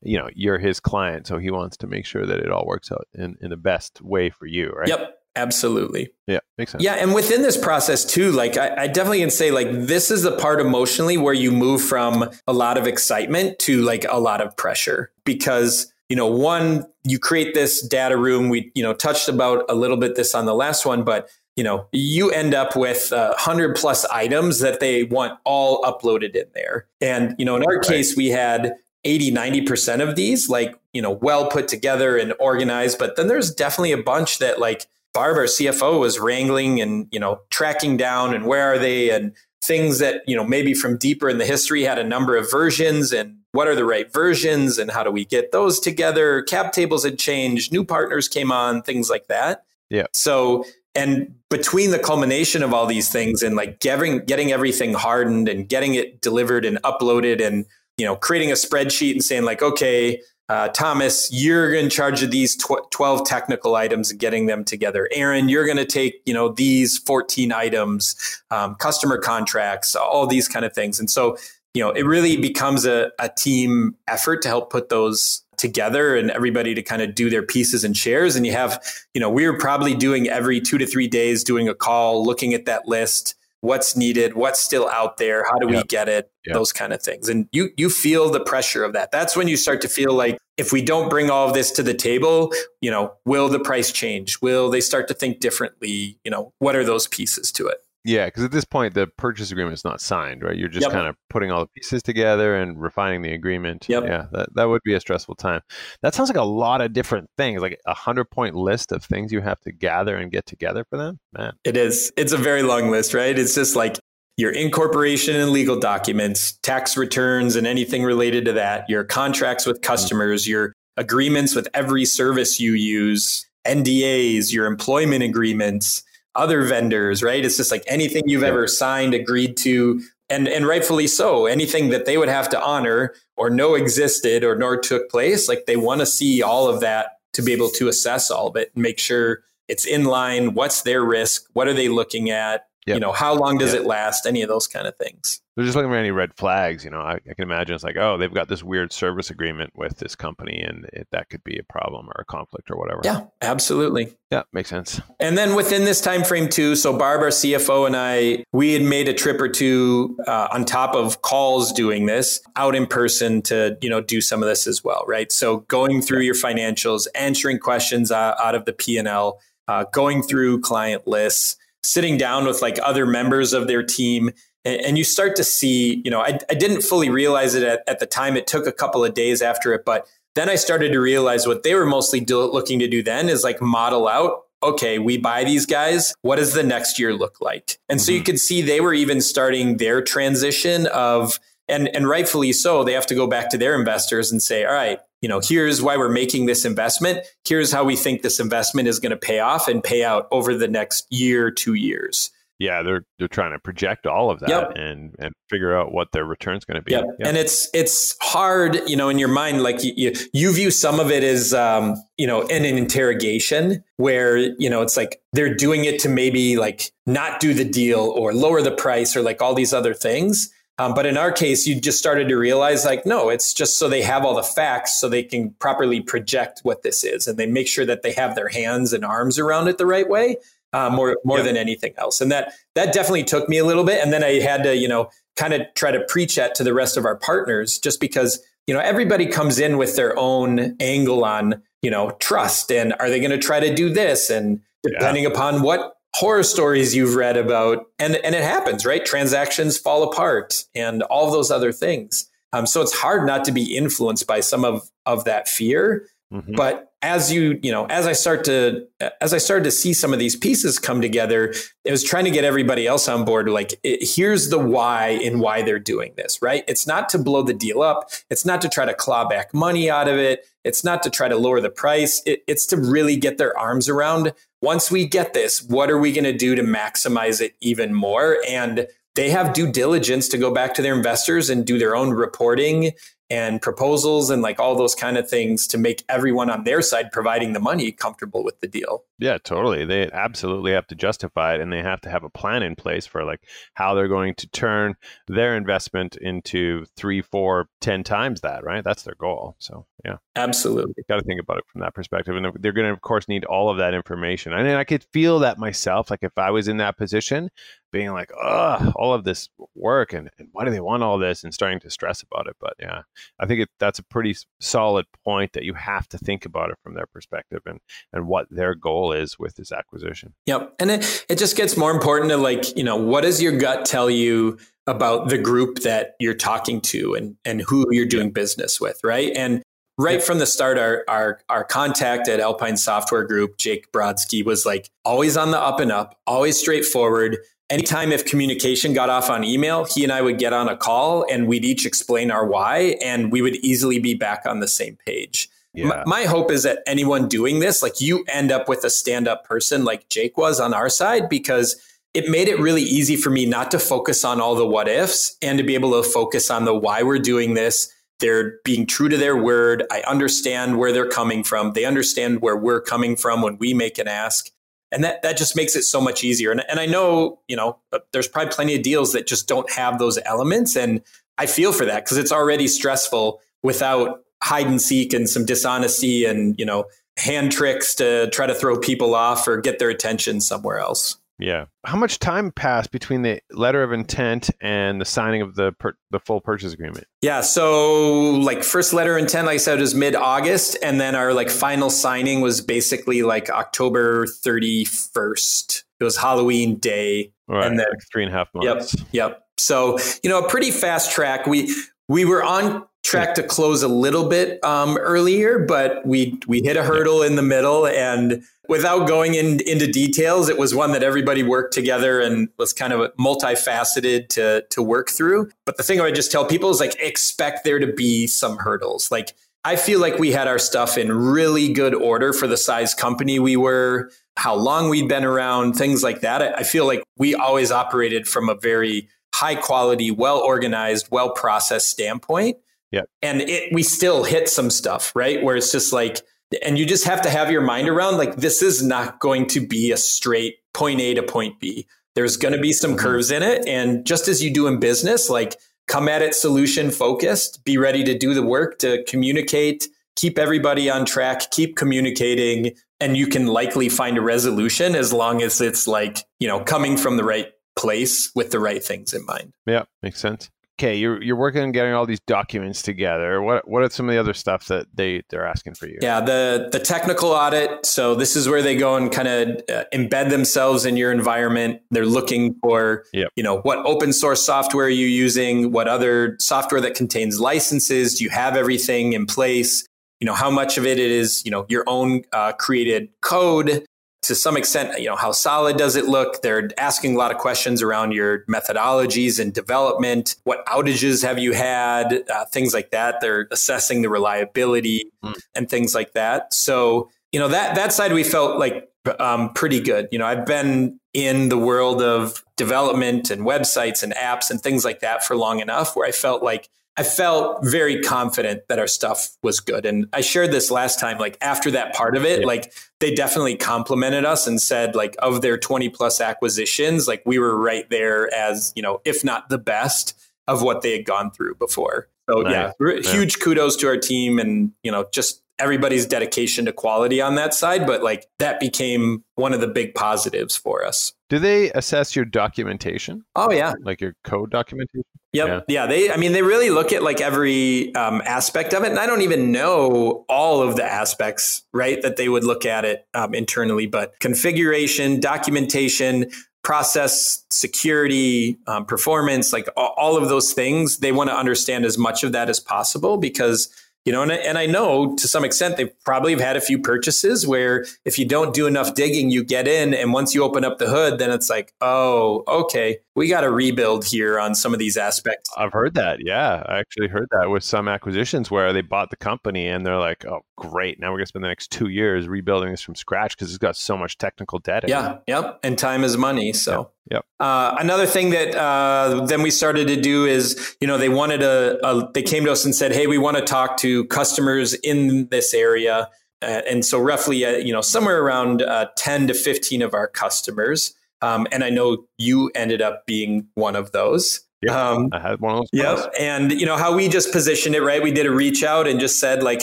[0.00, 1.26] you know, you're his client.
[1.26, 4.00] So he wants to make sure that it all works out in, in the best
[4.00, 4.88] way for you, right?
[4.88, 5.15] Yep.
[5.36, 6.10] Absolutely.
[6.26, 6.82] Yeah, makes sense.
[6.82, 10.22] Yeah, and within this process too, like I, I, definitely can say, like this is
[10.22, 14.40] the part emotionally where you move from a lot of excitement to like a lot
[14.40, 18.48] of pressure because you know, one you create this data room.
[18.48, 21.64] We you know touched about a little bit this on the last one, but you
[21.64, 26.46] know you end up with uh, hundred plus items that they want all uploaded in
[26.54, 27.86] there, and you know in our right.
[27.86, 32.98] case we had 80 90% of these like you know well put together and organized
[32.98, 34.86] but then there's definitely a bunch that like
[35.16, 39.32] Barb, our CFO, was wrangling and you know tracking down and where are they and
[39.64, 43.12] things that you know maybe from deeper in the history had a number of versions
[43.12, 46.42] and what are the right versions and how do we get those together?
[46.42, 49.64] Cap tables had changed new partners came on things like that.
[49.88, 50.04] Yeah.
[50.12, 55.48] So and between the culmination of all these things and like getting getting everything hardened
[55.48, 57.64] and getting it delivered and uploaded and
[57.96, 62.30] you know creating a spreadsheet and saying like okay uh, Thomas, you're in charge of
[62.30, 65.08] these tw- 12 technical items and getting them together.
[65.12, 70.46] Aaron, you're going to take, you know, these 14 items, um, customer contracts, all these
[70.46, 71.00] kind of things.
[71.00, 71.36] And so,
[71.74, 76.30] you know, it really becomes a, a team effort to help put those together and
[76.30, 78.36] everybody to kind of do their pieces and shares.
[78.36, 78.82] And you have,
[79.14, 82.54] you know, we are probably doing every two to three days, doing a call, looking
[82.54, 86.54] at that list, what's needed, what's still out there, how do we get it, yep.
[86.54, 87.28] those kind of things.
[87.28, 89.10] And you you feel the pressure of that.
[89.10, 91.82] That's when you start to feel like if we don't bring all of this to
[91.82, 94.40] the table, you know, will the price change?
[94.40, 96.18] Will they start to think differently?
[96.24, 97.78] You know, what are those pieces to it?
[98.06, 100.56] Yeah, because at this point the purchase agreement is not signed, right?
[100.56, 100.92] You're just Yep.
[100.92, 103.86] kind of putting all the pieces together and refining the agreement.
[103.88, 104.04] Yep.
[104.04, 105.60] Yeah, that, that would be a stressful time.
[106.02, 109.32] That sounds like a lot of different things, like a hundred point list of things
[109.32, 111.18] you have to gather and get together for them.
[111.36, 112.12] Man, It is.
[112.16, 113.36] It's a very long list, right?
[113.36, 113.98] It's just like
[114.36, 119.80] your incorporation and legal documents, tax returns and anything related to that, your contracts with
[119.80, 119.82] mm.
[119.82, 126.02] customers, your agreements with every service you use, NDAs, your employment agreements,
[126.36, 127.44] other vendors, right?
[127.44, 128.48] It's just like anything you've Yeah.
[128.48, 131.46] ever signed, agreed to, and and rightfully so.
[131.46, 135.66] Anything that they would have to honor or know existed or nor took place, like
[135.66, 138.70] they want to see all of that to be able to assess all of it
[138.74, 140.54] and make sure it's in line.
[140.54, 141.44] What's their risk?
[141.52, 142.66] What are they looking at?
[142.86, 142.94] Yep.
[142.94, 143.82] You know, how long does Yep.
[143.82, 144.26] it last?
[144.26, 145.40] Any of those kind of things.
[145.56, 146.84] they're just looking for any red flags.
[146.84, 149.72] You know, I, I can imagine it's like, oh, they've got this weird service agreement
[149.74, 153.00] with this company, and it, that could be a problem or a conflict or whatever.
[153.04, 154.14] Yeah, absolutely.
[154.30, 155.00] yeah, makes sense.
[155.18, 158.82] And then within this time frame too, so Barb, our CFO, and I, we had
[158.82, 163.40] made a trip or two uh, on top of calls doing this out in person
[163.42, 165.32] to you know do some of this as well, right?
[165.32, 169.84] So going through your financials, answering questions uh, out of the P and L, uh,
[169.92, 174.30] going through client lists, sitting down with like other members of their team.
[174.64, 178.00] And you start to see, you know, I, I didn't fully realize it at, at
[178.00, 178.36] the time.
[178.36, 181.62] It took a couple of days after it, but then I started to realize what
[181.62, 185.44] they were mostly do, looking to do then is like model out okay, we buy
[185.44, 186.14] these guys.
[186.22, 187.78] What does the next year look like?
[187.88, 188.24] And so you mm-hmm.
[188.24, 191.38] could see they were even starting their transition of,
[191.68, 194.72] and, and rightfully so, they have to go back to their investors and say, all
[194.72, 197.26] right, you know, here's why we're making this investment.
[197.44, 200.54] Here's how we think this investment is going to pay off and pay out over
[200.54, 202.30] the next year, two years.
[202.58, 204.72] Yeah, they're they're trying to project all of that Yep.
[204.76, 206.92] and and figure out what their return's going to be.
[206.92, 207.02] Yeah.
[207.20, 210.98] And it's it's hard, you know, in your mind, like you, you, you view some
[210.98, 215.54] of it as, um, you know, in an interrogation where, you know, it's like they're
[215.54, 219.42] doing it to maybe like not do the deal or lower the price or like
[219.42, 220.50] all these other things.
[220.78, 223.88] Um, but in our case, you just started to realize like, no, it's just so
[223.88, 227.46] they have all the facts so they can properly project what this is and they
[227.46, 230.36] make sure that they have their hands and arms around it the right way.
[230.72, 231.46] Uh, more more Yep.
[231.46, 234.40] than anything else, and that that definitely took me a little bit, and then I
[234.40, 237.16] had to you know kind of try to preach that to the rest of our
[237.16, 242.10] partners just because you know everybody comes in with their own angle on you know
[242.18, 246.42] trust and are they going to try to do this and depending upon what horror
[246.42, 249.04] stories you've read about and and it happens right?
[249.04, 252.30] Transactions fall apart and all of those other things.
[252.52, 256.08] Um, so it's hard not to be influenced by some of of that fear.
[256.34, 256.56] Mhm.
[256.56, 258.84] but as you you know as i start to
[259.20, 262.32] as i started to see some of these pieces come together it was trying to
[262.32, 266.42] get everybody else on board like it, here's the why and why they're doing this
[266.42, 266.64] right?
[266.66, 268.10] It's not to blow the deal up.
[268.28, 270.44] It's not to try to claw back money out of it.
[270.64, 272.22] It's not to try to lower the price.
[272.26, 276.12] It, it's to really get their arms around once we get this what are we
[276.12, 280.52] going to do to maximize it even more and they have due diligence to go
[280.52, 282.92] back to their investors and do their own reporting
[283.28, 287.10] and proposals and like all those kind of things to make everyone on their side
[287.10, 289.04] providing the money comfortable with the deal.
[289.18, 289.84] Yeah, totally.
[289.84, 293.06] They absolutely have to justify it and they have to have a plan in place
[293.06, 293.40] for like
[293.74, 294.94] how they're going to turn
[295.26, 298.84] their investment into three, four, ten times that, right?
[298.84, 299.56] That's their goal.
[299.58, 300.94] So yeah, Absolutely.
[301.08, 302.36] got to think about it from that perspective.
[302.36, 304.52] And they're going to, of course, need all of that information.
[304.52, 306.12] Mean, I could feel that myself.
[306.12, 307.50] Like if I was in that position,
[307.90, 311.42] being like, oh, all of this work and, and why do they want all this
[311.42, 312.54] and starting to stress about it.
[312.60, 313.02] But yeah,
[313.40, 316.76] I think it, that's a pretty solid point that you have to think about it
[316.84, 317.80] from their perspective and,
[318.12, 320.34] and what their goal is with this acquisition.
[320.46, 320.74] Yep.
[320.78, 323.84] And it, it just gets more important to like, you know, what does your gut
[323.84, 328.80] tell you about the group that you're talking to and, and who you're doing business
[328.80, 329.32] with, right?
[329.34, 329.62] And
[329.98, 334.66] right from the start, our, our, our contact at Alpine Software Group, Jake Brodsky, was
[334.66, 337.38] like always on the up and up, always straightforward.
[337.68, 341.26] Anytime if communication got off on email, he and I would get on a call
[341.30, 344.96] and we'd each explain our why, and we would easily be back on the same
[345.04, 345.48] page.
[345.72, 345.86] Yeah.
[345.86, 349.26] My, my hope is that anyone doing this, like you end up with a stand
[349.26, 351.76] up person like Jake was on our side, because
[352.14, 355.36] it made it really easy for me not to focus on all the what ifs
[355.42, 357.92] and to be able to focus on the why we're doing this.
[358.20, 359.84] They're being true to their word.
[359.90, 361.72] I understand where they're coming from.
[361.72, 364.50] They understand where we're coming from when we make an ask.
[364.92, 366.50] And that, that just makes it so much easier.
[366.50, 367.78] And, and I know, you know,
[368.12, 370.76] there's probably plenty of deals that just don't have those elements.
[370.76, 371.02] And
[371.38, 376.24] I feel for that because it's already stressful without hide and seek and some dishonesty
[376.24, 376.84] and, you know,
[377.18, 381.16] hand tricks to try to throw people off or get their attention somewhere else.
[381.38, 381.66] Yeah.
[381.84, 385.96] How much time passed between the letter of intent and the signing of the per-
[386.10, 387.06] the full purchase agreement?
[387.20, 387.42] Yeah.
[387.42, 390.78] So like first letter of intent, like I said, was mid August.
[390.82, 395.84] And then our like final signing was basically like October 31st.
[396.00, 397.32] it was Halloween day.
[397.48, 398.94] Right, and then like three and a half months.
[398.94, 399.06] Yep.
[399.12, 399.42] Yep.
[399.58, 401.46] So, you know, a pretty fast track.
[401.46, 401.74] We
[402.08, 406.76] we were on track to close a little bit um, earlier, but we we hit
[406.76, 411.04] a hurdle in the middle, and without going in, into details, it was one that
[411.04, 415.50] everybody worked together and was kind of multifaceted to to work through.
[415.64, 418.56] But the thing I would just tell people is like expect there to be some
[418.56, 419.10] hurdles.
[419.10, 419.34] Like
[419.64, 423.38] I feel like we had our stuff in really good order for the size company
[423.38, 426.58] we were, how long we'd been around, things like that.
[426.58, 431.88] I feel like we always operated from a very high quality, well organized, well processed
[431.88, 432.56] standpoint.
[432.96, 433.02] Yeah.
[433.22, 435.42] And it we still hit some stuff, right?
[435.42, 436.22] Where it's just like
[436.62, 439.66] and you just have to have your mind around like this is not going to
[439.66, 441.86] be a straight point A to point B.
[442.14, 443.00] There's going to be some mm-hmm.
[443.00, 446.90] curves in it and just as you do in business, like come at it solution
[446.90, 452.72] focused, be ready to do the work to communicate, keep everybody on track, keep communicating
[453.00, 456.96] and you can likely find a resolution as long as it's like, you know, coming
[456.96, 459.52] from the right place with the right things in mind.
[459.66, 460.50] Yeah, makes sense.
[460.78, 463.40] Okay, you're you're working on getting all these documents together.
[463.40, 465.98] What what are some of the other stuff that they they're asking for you?
[466.02, 467.86] Yeah, the the technical audit.
[467.86, 471.80] So this is where they go and kind of uh, embed themselves in your environment.
[471.90, 473.30] They're looking for yep.
[473.36, 475.72] you know what open source software are you using?
[475.72, 478.18] What other software that contains licenses?
[478.18, 479.86] Do you have everything in place?
[480.20, 483.86] You know how much of it is you know your own uh, created code
[484.22, 486.42] to some extent, you know, how solid does it look?
[486.42, 490.36] They're asking a lot of questions around your methodologies and development.
[490.44, 492.24] What outages have you had?
[492.28, 493.20] Uh, things like that.
[493.20, 495.38] They're assessing the reliability mm.
[495.54, 496.52] and things like that.
[496.52, 498.90] So, you know, that that side we felt like
[499.20, 500.08] um, pretty good.
[500.10, 504.84] You know, I've been in the world of development and websites and apps and things
[504.84, 508.86] like that for long enough where I felt like I felt very confident that our
[508.86, 509.84] stuff was good.
[509.84, 512.46] And I shared this last time, like after that part of it, yeah.
[512.46, 517.38] like they definitely complimented us and said, like, of their 20 plus acquisitions, like we
[517.38, 520.18] were right there as, you know, if not the best
[520.48, 522.08] of what they had gone through before.
[522.30, 522.72] So nice.
[522.80, 527.34] yeah, huge kudos to our team and, you know, just everybody's dedication to quality on
[527.34, 527.86] that side.
[527.86, 531.12] But like that became one of the big positives for us.
[531.28, 533.24] Do they assess your documentation?
[533.34, 533.74] Oh yeah.
[533.82, 535.02] Like your code documentation?
[535.32, 535.48] Yep.
[535.48, 535.60] Yeah.
[535.68, 535.86] yeah.
[535.86, 538.90] They, I mean, they really look at like every um, aspect of it.
[538.90, 542.84] And I don't even know all of the aspects, right, that they would look at
[542.84, 546.30] it um, internally, but configuration, documentation,
[546.62, 552.24] process, security, um, performance, like all of those things, they want to understand as much
[552.24, 553.68] of that as possible because
[554.06, 556.60] you know, and I, and I know to some extent they probably have had a
[556.60, 560.44] few purchases where if you don't do enough digging, you get in, and once you
[560.44, 564.54] open up the hood, then it's like, oh, okay, we got to rebuild here on
[564.54, 565.50] some of these aspects.
[565.56, 566.18] I've heard that.
[566.20, 569.98] Yeah, I actually heard that with some acquisitions where they bought the company and they're
[569.98, 573.36] like, oh, great, now we're gonna spend the next two years rebuilding this from scratch
[573.36, 574.84] because it's got so much technical debt.
[574.86, 575.22] yeah, it.
[575.26, 576.52] yep, and time is money.
[576.52, 576.92] So.
[577.08, 577.24] Yep.
[577.38, 581.40] Uh, another thing that uh, then we started to do is, you know, they wanted
[581.40, 584.74] a, a, they came to us and said, hey, we want to talk to customers
[584.74, 586.10] in this area.
[586.42, 590.08] Uh, and so roughly, uh, you know, somewhere around uh, 10 to 15 of our
[590.08, 590.94] customers.
[591.22, 594.42] Um, and I know you ended up being one of those.
[594.62, 595.68] Yeah, um, I had one of those.
[595.72, 596.12] Yep.
[596.18, 598.02] And you know how we just positioned it, right?
[598.02, 599.62] We did a reach out and just said like,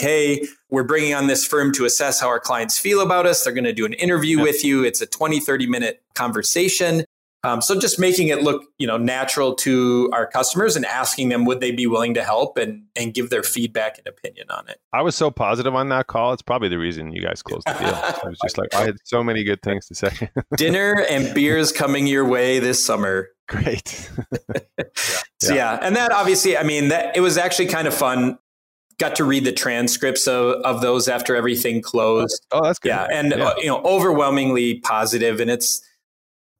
[0.00, 3.44] "Hey, we're bringing on this firm to assess how our clients feel about us.
[3.44, 4.44] They're going to do an interview yep.
[4.44, 4.84] with you.
[4.84, 7.04] It's a 20, 30 minute conversation.
[7.44, 11.44] Um, so just making it look, you know, natural to our customers and asking them
[11.44, 14.80] would they be willing to help and and give their feedback and opinion on it.
[14.92, 16.32] I was so positive on that call.
[16.32, 17.94] It's probably the reason you guys closed the deal.
[17.94, 20.30] I was just like, I had so many good things to say.
[20.56, 23.28] Dinner and beers coming your way this summer.
[23.48, 24.10] Great.
[24.78, 24.84] yeah.
[25.40, 28.38] So yeah, and that obviously, I mean, that it was actually kind of fun
[28.98, 32.46] got to read the transcripts of, of those after everything closed.
[32.52, 32.90] Oh, that's good.
[32.90, 33.44] Yeah, and yeah.
[33.44, 35.84] Uh, you know, overwhelmingly positive, and it's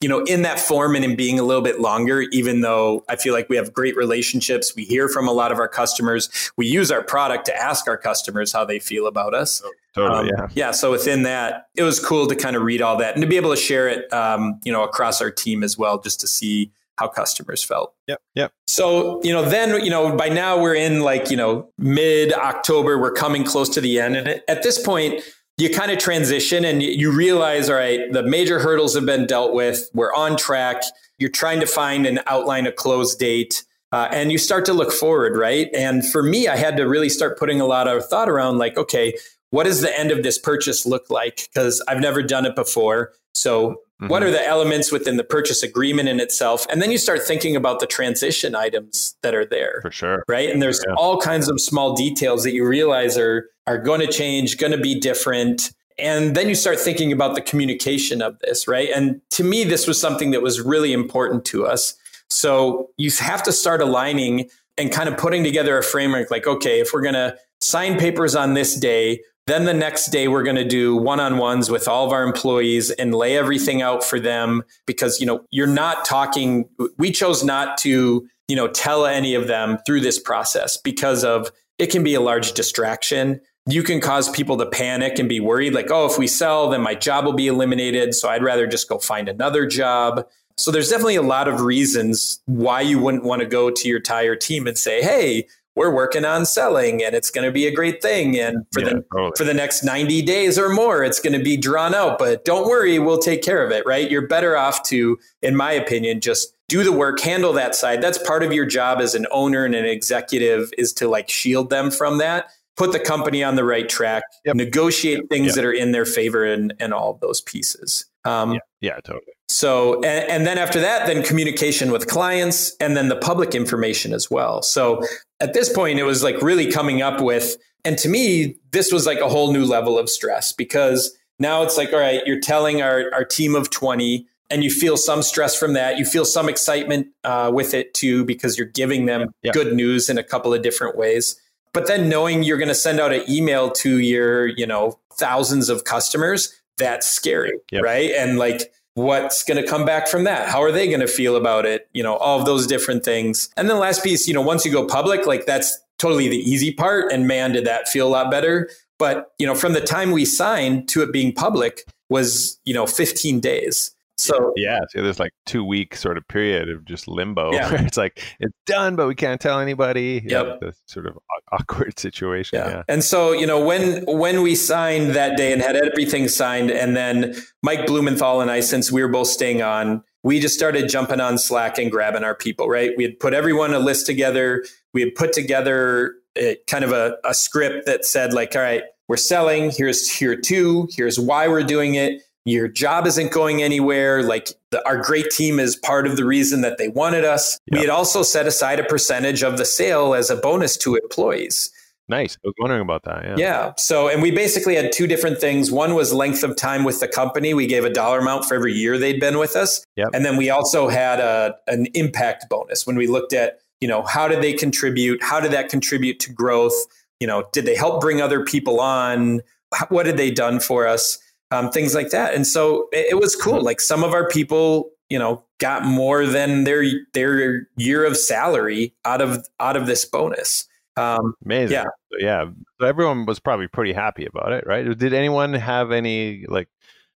[0.00, 3.16] you know, in that form and in being a little bit longer, even though I
[3.16, 6.66] feel like we have great relationships, we hear from a lot of our customers, we
[6.66, 9.62] use our product to ask our customers how they feel about us.
[9.64, 10.46] Oh, totally, um, yeah.
[10.54, 10.70] Yeah.
[10.72, 13.36] So within that, it was cool to kind of read all that and to be
[13.36, 16.70] able to share it, um, you know, across our team as well, just to see
[16.96, 17.94] how customers felt.
[18.06, 18.20] Yep.
[18.34, 18.52] Yep.
[18.66, 22.98] So, you know, then, you know, by now we're in like, you know, mid October,
[22.98, 24.16] we're coming close to the end.
[24.16, 25.22] And at this point,
[25.56, 29.54] you kind of transition and you realize, all right, the major hurdles have been dealt
[29.54, 29.88] with.
[29.94, 30.82] We're on track.
[31.18, 33.64] You're trying to find and outline a close date.
[33.92, 35.68] Uh, and you start to look forward, right?
[35.72, 38.76] And for me, I had to really start putting a lot of thought around like,
[38.76, 39.16] okay,
[39.50, 41.48] what does the end of this purchase look like?
[41.54, 43.12] Because I've never done it before.
[43.34, 44.08] So, mm-hmm.
[44.08, 46.66] what are the elements within the purchase agreement in itself?
[46.70, 49.80] And then you start thinking about the transition items that are there.
[49.82, 50.24] For sure.
[50.28, 50.50] Right.
[50.50, 50.94] And there's yeah.
[50.94, 54.78] all kinds of small details that you realize are are going to change, going to
[54.78, 55.72] be different.
[55.98, 58.88] And then you start thinking about the communication of this, right?
[58.94, 61.94] And to me, this was something that was really important to us.
[62.28, 66.80] So you have to start aligning and kind of putting together a framework like, okay,
[66.80, 70.56] if we're going to sign papers on this day, then the next day we're going
[70.56, 75.20] to do one-on-ones with all of our employees and lay everything out for them because
[75.20, 76.68] you know you're not talking
[76.98, 81.50] we chose not to you know tell any of them through this process because of
[81.78, 83.40] it can be a large distraction.
[83.66, 86.80] You can cause people to panic and be worried like oh if we sell then
[86.80, 90.26] my job will be eliminated so i'd rather just go find another job.
[90.56, 93.96] So there's definitely a lot of reasons why you wouldn't want to go to your
[93.96, 97.74] entire team and say hey we're working on selling and it's going to be a
[97.74, 98.38] great thing.
[98.38, 99.32] And for yeah, the totally.
[99.36, 102.18] for the next 90 days or more it's going to be drawn out.
[102.18, 104.10] But don't worry we'll take care of it right?
[104.10, 108.00] You're better off to in my opinion just do the work handle that side.
[108.00, 111.70] That's part of your job as an owner and an executive is to like shield
[111.70, 112.46] them from that.
[112.76, 114.24] Put the company on the right track.
[114.44, 114.56] Yep.
[114.56, 115.54] negotiate things yep.
[115.56, 118.06] that are in their favor and and all those pieces.
[118.24, 122.96] Um, yeah, yeah totally so, and, and, then after that, then communication with clients and
[122.96, 124.62] then the public information as well.
[124.62, 125.02] So
[125.40, 129.04] at this point, it was like really coming up with, and to me, this was
[129.06, 132.80] like a whole new level of stress because now it's like, all right, you're telling
[132.80, 135.98] our, our team of 20 and you feel some stress from that.
[135.98, 139.52] You feel some excitement uh, with it too because you're giving them yeah.
[139.52, 141.38] good news in a couple of different ways.
[141.74, 145.68] But then knowing you're going to send out an email to your, you know, thousands
[145.68, 147.82] of customers, that's scary, yep.
[147.82, 148.10] right?
[148.12, 150.48] And like, what's going to come back from that?
[150.48, 151.88] How are they going to feel about it?
[151.92, 153.50] You know all of those different things.
[153.56, 156.38] And then the last piece you know once you go public like that's totally the
[156.38, 157.12] easy part.
[157.12, 158.70] And man did that feel a lot better.
[158.98, 162.86] But you know from the time we signed to it being public was you know
[162.86, 167.52] 15 days so yeah, so there's like two week sort of period of just limbo.
[167.54, 167.82] Yeah.
[167.82, 170.22] it's like it's done, but we can't tell anybody.
[170.24, 170.60] Yep.
[170.60, 171.18] the sort of
[171.52, 172.58] awkward situation.
[172.58, 172.68] Yeah.
[172.68, 172.82] yeah.
[172.88, 176.96] And so you know when when we signed that day and had everything signed, and
[176.96, 181.20] then Mike Blumenthal and I, since we were both staying on, we just started jumping
[181.20, 182.68] on Slack and grabbing our people.
[182.68, 184.64] Right, we had put everyone a list together.
[184.92, 188.82] We had put together a, kind of a, a script that said like, all right,
[189.08, 189.70] we're selling.
[189.70, 190.88] Here's here two.
[190.92, 194.22] Here's why we're doing it your job isn't going anywhere.
[194.22, 197.58] Like the, our great team is part of the reason that they wanted us.
[197.66, 197.78] Yep.
[197.78, 201.72] We had also set aside a percentage of the sale as a bonus to employees.
[202.06, 202.36] Nice.
[202.44, 203.24] I was wondering about that.
[203.24, 203.34] Yeah.
[203.38, 203.72] Yeah.
[203.78, 205.70] So, and we basically had two different things.
[205.70, 207.54] One was length of time with the company.
[207.54, 209.86] We gave a dollar amount for every year they'd been with us.
[209.96, 210.10] Yep.
[210.12, 214.02] And then we also had a, an impact bonus when we looked at, you know,
[214.02, 215.22] how did they contribute?
[215.22, 216.74] How did that contribute to growth?
[217.20, 219.40] You know, did they help bring other people on?
[219.88, 221.18] What had they done for us?
[221.54, 222.34] Um, things like that.
[222.34, 223.60] And so it, it, was cool.
[223.62, 228.94] Like some of our people, you know, got more than their their year of salary
[229.04, 230.66] out of out of this bonus.
[230.96, 231.74] Um, Amazing.
[231.74, 231.84] Yeah,
[232.18, 232.44] yeah.
[232.80, 234.96] So everyone was probably pretty happy about it, right?
[234.96, 236.68] Did anyone have any like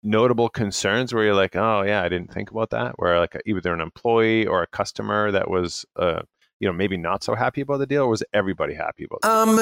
[0.03, 2.93] notable concerns where you're like, oh yeah, I didn't think about that?
[2.97, 6.21] Where like either an employee or a customer that was uh,
[6.59, 9.25] you know maybe not so happy about the deal or was everybody happy about it
[9.25, 9.59] um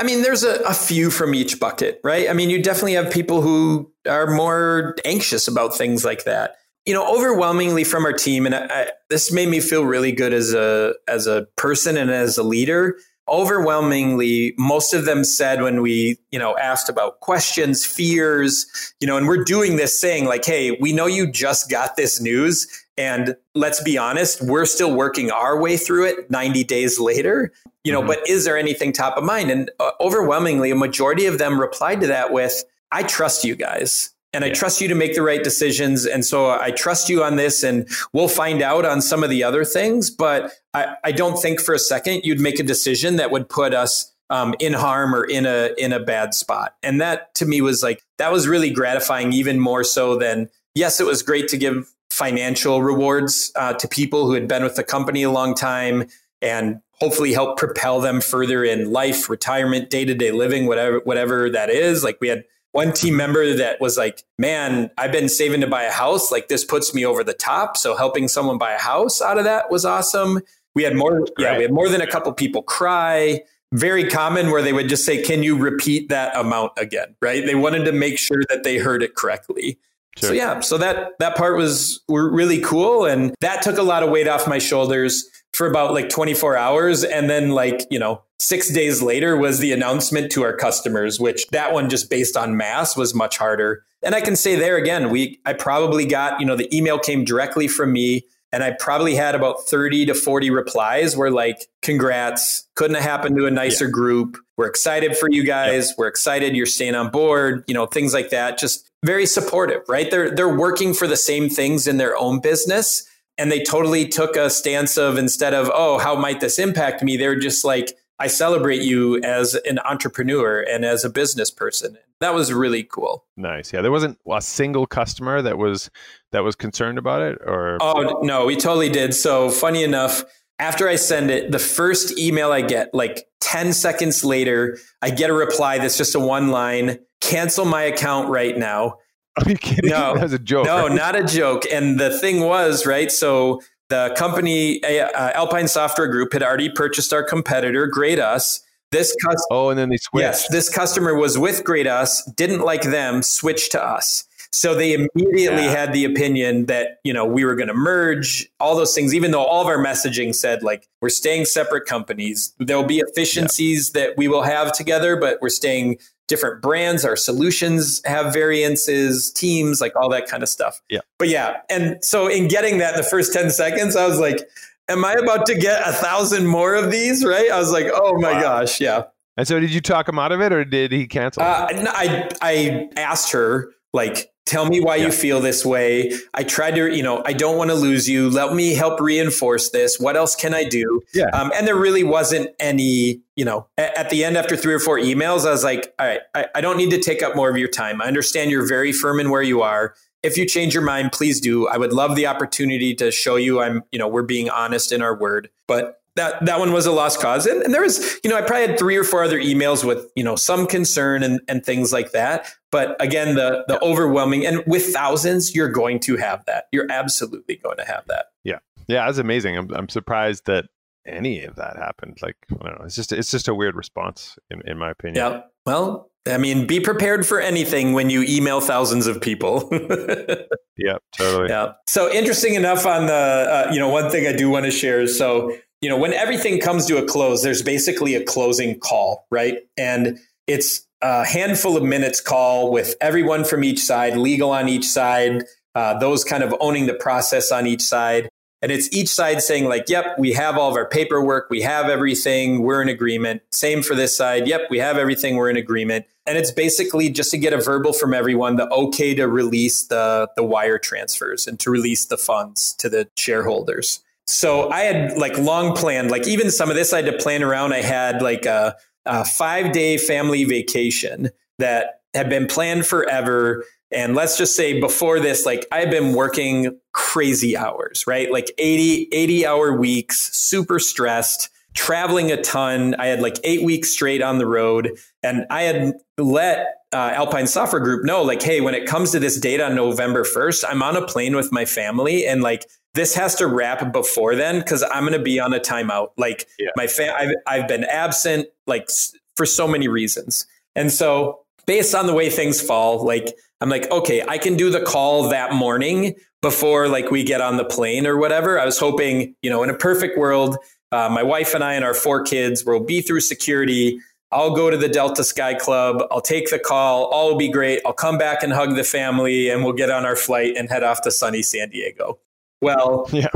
[0.00, 2.28] i mean there's a, a, few from each bucket right?
[2.28, 6.56] I mean you definitely have people who are more anxious about things like that.
[6.86, 10.52] You know overwhelmingly from our team and I, this made me feel really good as
[10.52, 12.96] a as a person and as a leader.
[13.28, 18.66] Overwhelmingly most of them said when we you know asked about questions fears
[19.00, 22.20] you know and we're doing this saying like hey we know you just got this
[22.20, 22.66] news
[22.96, 27.52] and let's be honest, we're still working our way through it 90 days later.
[27.84, 28.08] You know, mm-hmm.
[28.08, 29.50] but is there anything top of mind?
[29.50, 34.10] And uh, overwhelmingly, a majority of them replied to that with, I trust you guys
[34.32, 34.50] and yeah.
[34.50, 36.06] I trust you to make the right decisions.
[36.06, 39.42] And so I trust you on this, and we'll find out on some of the
[39.42, 40.10] other things.
[40.10, 43.74] But I, I don't think for a second you'd make a decision that would put
[43.74, 46.74] us um, in harm or in a in a bad spot.
[46.82, 51.00] And that to me was like that was really gratifying, even more so than yes,
[51.00, 54.84] it was great to give financial rewards uh, to people who had been with the
[54.84, 56.06] company a long time
[56.42, 61.48] and hopefully help propel them further in life, retirement, day to day living, whatever whatever
[61.50, 62.04] that is.
[62.04, 65.84] Like we had one team member that was like, "Man, I've been saving to buy
[65.84, 66.30] a house.
[66.30, 69.44] Like this puts me over the top." So helping someone buy a house out of
[69.44, 70.40] that was awesome.
[70.74, 73.42] We had more, yeah, we had more than a couple people cry.
[73.72, 77.44] Very common where they would just say, "Can you repeat that amount again?" Right?
[77.44, 79.78] They wanted to make sure that they heard it correctly.
[80.18, 80.28] Sure.
[80.28, 84.10] So yeah, so that that part was really cool, and that took a lot of
[84.10, 88.70] weight off my shoulders for about like 24 hours, and then like you know six
[88.70, 92.96] days later was the announcement to our customers, which that one just based on mass
[92.96, 93.84] was much harder.
[94.02, 97.24] And I can say there again, we I probably got you know the email came
[97.24, 98.24] directly from me.
[98.54, 103.36] and I probably had about 30 to 40 replies were like, congrats, couldn't have happened
[103.38, 103.92] to a nicer yeah.
[103.92, 104.36] group.
[104.58, 105.88] We're excited for you guys.
[105.88, 105.94] Yeah.
[105.96, 108.58] We're excited you're staying on board, you know, things like that.
[108.58, 110.10] Just very supportive, right?
[110.10, 113.08] They're they're working for the same things in their own business.
[113.38, 117.16] And they totally took a stance of instead of, oh, how might this impact me?
[117.16, 121.96] They're just like, I celebrate you as an entrepreneur and as a business person.
[122.20, 123.24] That was really cool.
[123.36, 123.72] Nice.
[123.72, 125.90] Yeah, there wasn't a single customer that was
[126.30, 129.14] that was concerned about it or Oh, no, we totally did.
[129.14, 130.22] So, funny enough,
[130.62, 135.28] after I send it, the first email I get, like 10 seconds later, I get
[135.28, 138.94] a reply that's just a one line, cancel my account right now.
[139.38, 139.90] Are you kidding?
[139.90, 140.66] No, that was a joke.
[140.66, 140.94] No, right?
[140.94, 141.64] not a joke.
[141.72, 143.10] And the thing was, right?
[143.10, 148.62] So the company, uh, Alpine Software Group, had already purchased our competitor, Grade.us.
[148.92, 150.22] This customer, oh, and then they switched.
[150.22, 154.24] Yes, this customer was with Grade.us, didn't like them, switched to us.
[154.54, 155.70] So they immediately yeah.
[155.70, 159.30] had the opinion that, you know, we were going to merge all those things, even
[159.30, 162.52] though all of our messaging said like we're staying separate companies.
[162.58, 164.02] There'll be efficiencies yeah.
[164.02, 165.98] that we will have together, but we're staying
[166.32, 170.80] different brands, our solutions have variances, teams, like all that kind of stuff.
[170.88, 171.00] Yeah.
[171.18, 171.58] But yeah.
[171.68, 174.40] And so in getting that in the first 10 seconds, I was like,
[174.88, 177.22] am I about to get a thousand more of these?
[177.22, 177.50] Right.
[177.50, 178.40] I was like, oh my wow.
[178.40, 178.80] gosh.
[178.80, 179.04] Yeah.
[179.36, 181.42] And so did you talk him out of it or did he cancel?
[181.42, 185.06] Uh, I, I asked her like, Tell me why yeah.
[185.06, 186.12] you feel this way.
[186.34, 188.28] I tried to, you know, I don't want to lose you.
[188.28, 190.00] Let me help reinforce this.
[190.00, 191.00] What else can I do?
[191.14, 191.26] Yeah.
[191.32, 194.80] Um, and there really wasn't any, you know, at, at, the end after three or
[194.80, 197.50] four emails, I was like, all right, I, I don't need to take up more
[197.50, 198.02] of your time.
[198.02, 199.94] I understand you're very firm in where you are.
[200.24, 201.68] If you change your mind, please do.
[201.68, 205.02] I would love the opportunity to show you I'm, you know, we're being honest in
[205.02, 205.50] our word.
[205.68, 207.46] But that that one was a lost cause.
[207.46, 210.10] And, and, there was you know i probably had three or four other emails with
[210.14, 212.52] you know some concern and, and things like that.
[212.70, 216.64] But again the the overwhelming and with thousands you're going to have that.
[216.72, 218.26] You're absolutely going to have that.
[218.44, 218.58] Yeah.
[218.88, 219.56] Yeah that's amazing.
[219.56, 220.66] I'm, I'm surprised that
[221.06, 222.18] any of that happened.
[222.22, 222.84] Like i don't know.
[222.84, 225.16] It's just it's just a weird response in, in my opinion.
[225.16, 225.40] Yeah.
[225.66, 229.68] Well I mean, be prepared for anything when you email thousands of people.
[230.76, 231.48] yeah, totally.
[231.48, 231.72] Yeah.
[231.88, 235.00] So interesting enough on the, uh, you know, one thing I do want to share
[235.00, 239.26] is so you know, when everything comes to a close, there's basically a closing call,
[239.30, 239.58] right?
[239.76, 244.86] And it's a handful of minutes call with everyone from each side, legal on each
[244.86, 245.42] side,
[245.74, 248.28] uh, those kind of owning the process on each side.
[248.62, 251.88] And it's each side saying, like, yep, we have all of our paperwork, we have
[251.88, 253.42] everything, we're in agreement.
[253.50, 256.06] Same for this side, yep, we have everything, we're in agreement.
[256.26, 260.28] And it's basically just to get a verbal from everyone, the okay to release the,
[260.36, 264.00] the wire transfers and to release the funds to the shareholders.
[264.32, 267.42] So I had like long planned, like even some of this I had to plan
[267.42, 267.74] around.
[267.74, 268.74] I had like a,
[269.04, 271.28] a five day family vacation
[271.58, 273.64] that had been planned forever.
[273.90, 278.32] And let's just say before this, like I've been working crazy hours, right?
[278.32, 282.94] Like 80, 80 hour weeks, super stressed, traveling a ton.
[282.98, 284.90] I had like eight weeks straight on the road.
[285.22, 289.18] And I had let uh, Alpine Software Group know, like, hey, when it comes to
[289.18, 292.26] this date on November 1st, I'm on a plane with my family.
[292.26, 295.60] And like, this has to wrap before then because I'm going to be on a
[295.60, 296.08] timeout.
[296.16, 296.70] Like yeah.
[296.76, 298.88] my fam, I've, I've been absent like
[299.36, 300.46] for so many reasons.
[300.76, 304.70] And so based on the way things fall, like I'm like, okay, I can do
[304.70, 308.58] the call that morning before like we get on the plane or whatever.
[308.58, 310.58] I was hoping, you know, in a perfect world,
[310.92, 313.98] uh, my wife and I and our four kids will be through security.
[314.30, 316.02] I'll go to the Delta Sky Club.
[316.10, 317.06] I'll take the call.
[317.06, 317.80] All will be great.
[317.84, 320.82] I'll come back and hug the family and we'll get on our flight and head
[320.82, 322.18] off to sunny San Diego.
[322.60, 323.28] Well, yeah.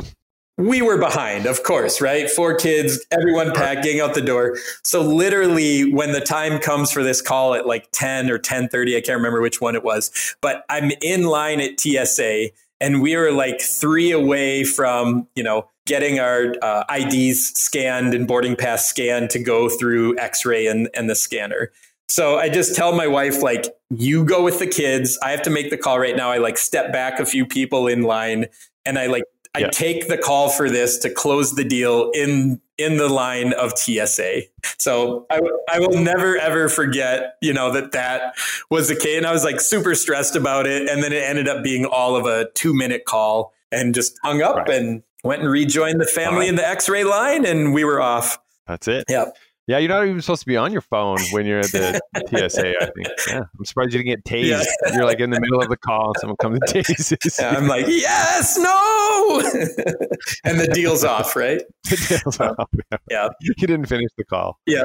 [0.59, 2.31] We were behind, of course, right?
[2.31, 4.57] Four kids, everyone packed, packing out the door.
[4.85, 9.03] So literally when the time comes for this call at like 10 or 10:30, I
[9.03, 12.49] can't remember which one it was, but I'm in line at TSA
[12.81, 18.29] and we were like 3 away from, you know, getting our uh, IDs scanned and
[18.29, 21.73] boarding pass scanned to go through X-ray and, and the scanner.
[22.09, 25.19] So I just tell my wife, like, you go with the kids.
[25.23, 26.31] I have to make the call right now.
[26.31, 28.47] I like step back a few people in line
[28.85, 29.25] and I like
[29.57, 29.71] I yeah.
[29.71, 34.43] take the call for this to close the deal in in the line of TSA.
[34.77, 35.41] So I,
[35.73, 38.35] I will never ever forget, you know, that that
[38.71, 39.17] was the case.
[39.17, 40.89] And I was like super stressed about it.
[40.91, 44.43] And then it ended up being all of a two minute call and just hung
[44.43, 44.71] up right.
[44.71, 48.39] and went and rejoined the family in the X ray line and we were off.
[48.67, 49.05] That's it.
[49.09, 49.27] Yeah.
[49.69, 52.01] Yeah, you're not even supposed to be on your phone when you're at the
[52.49, 52.75] TSA.
[52.81, 53.09] I think.
[53.27, 54.65] Yeah, I'm surprised you didn't get tased.
[54.85, 54.95] Yeah.
[54.95, 57.41] You're like in the middle of the call, and someone comes and tases.
[57.41, 59.41] Yeah, I'm like, yes, no,
[60.45, 61.63] and the deal's off, right?
[61.91, 62.69] The deal's off.
[62.93, 62.99] Yeah.
[63.11, 64.57] yeah, you didn't finish the call.
[64.67, 64.85] Yeah.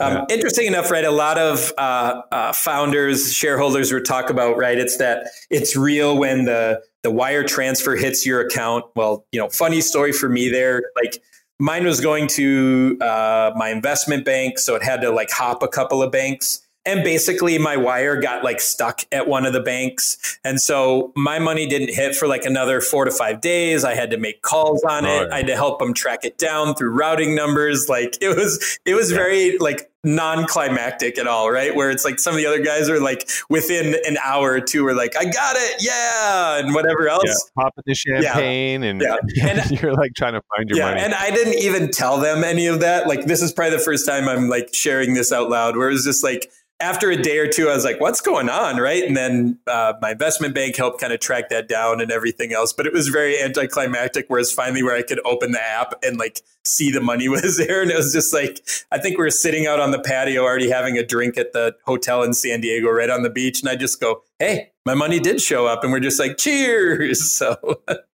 [0.00, 0.34] Um, yeah.
[0.34, 1.04] Interesting enough, right?
[1.04, 4.78] A lot of uh, uh, founders, shareholders would talk about, right?
[4.78, 8.84] It's that it's real when the the wire transfer hits your account.
[8.96, 10.82] Well, you know, funny story for me there.
[10.96, 11.22] Like
[11.58, 15.68] mine was going to uh, my investment bank, so it had to like hop a
[15.68, 16.66] couple of banks.
[16.86, 20.38] And basically, my wire got like stuck at one of the banks.
[20.44, 23.84] And so my money didn't hit for like another four to five days.
[23.84, 25.30] I had to make calls on it.
[25.30, 27.88] I had to help them track it down through routing numbers.
[27.88, 29.16] Like it was, it was yeah.
[29.16, 31.74] very like non-climactic at all, right?
[31.74, 34.86] Where it's like some of the other guys are like within an hour or two
[34.86, 37.24] are like, I got it, yeah, and whatever else.
[37.26, 38.88] Yeah, popping the champagne yeah.
[38.88, 39.46] and, yeah.
[39.48, 41.00] and you're like trying to find your yeah, money.
[41.00, 43.06] And I didn't even tell them any of that.
[43.06, 45.92] Like this is probably the first time I'm like sharing this out loud where it
[45.92, 48.78] was just like after a day or two, I was like, what's going on?
[48.78, 49.04] Right.
[49.04, 52.72] And then uh, my investment bank helped kind of track that down and everything else.
[52.72, 56.40] But it was very anticlimactic, whereas finally, where I could open the app and like
[56.64, 57.82] see the money was there.
[57.82, 60.70] And it was just like, I think we were sitting out on the patio already
[60.70, 63.60] having a drink at the hotel in San Diego, right on the beach.
[63.60, 65.84] And I just go, hey, my money did show up.
[65.84, 67.20] And we're just like, cheers.
[67.40, 67.56] So,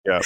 [0.05, 0.21] yeah.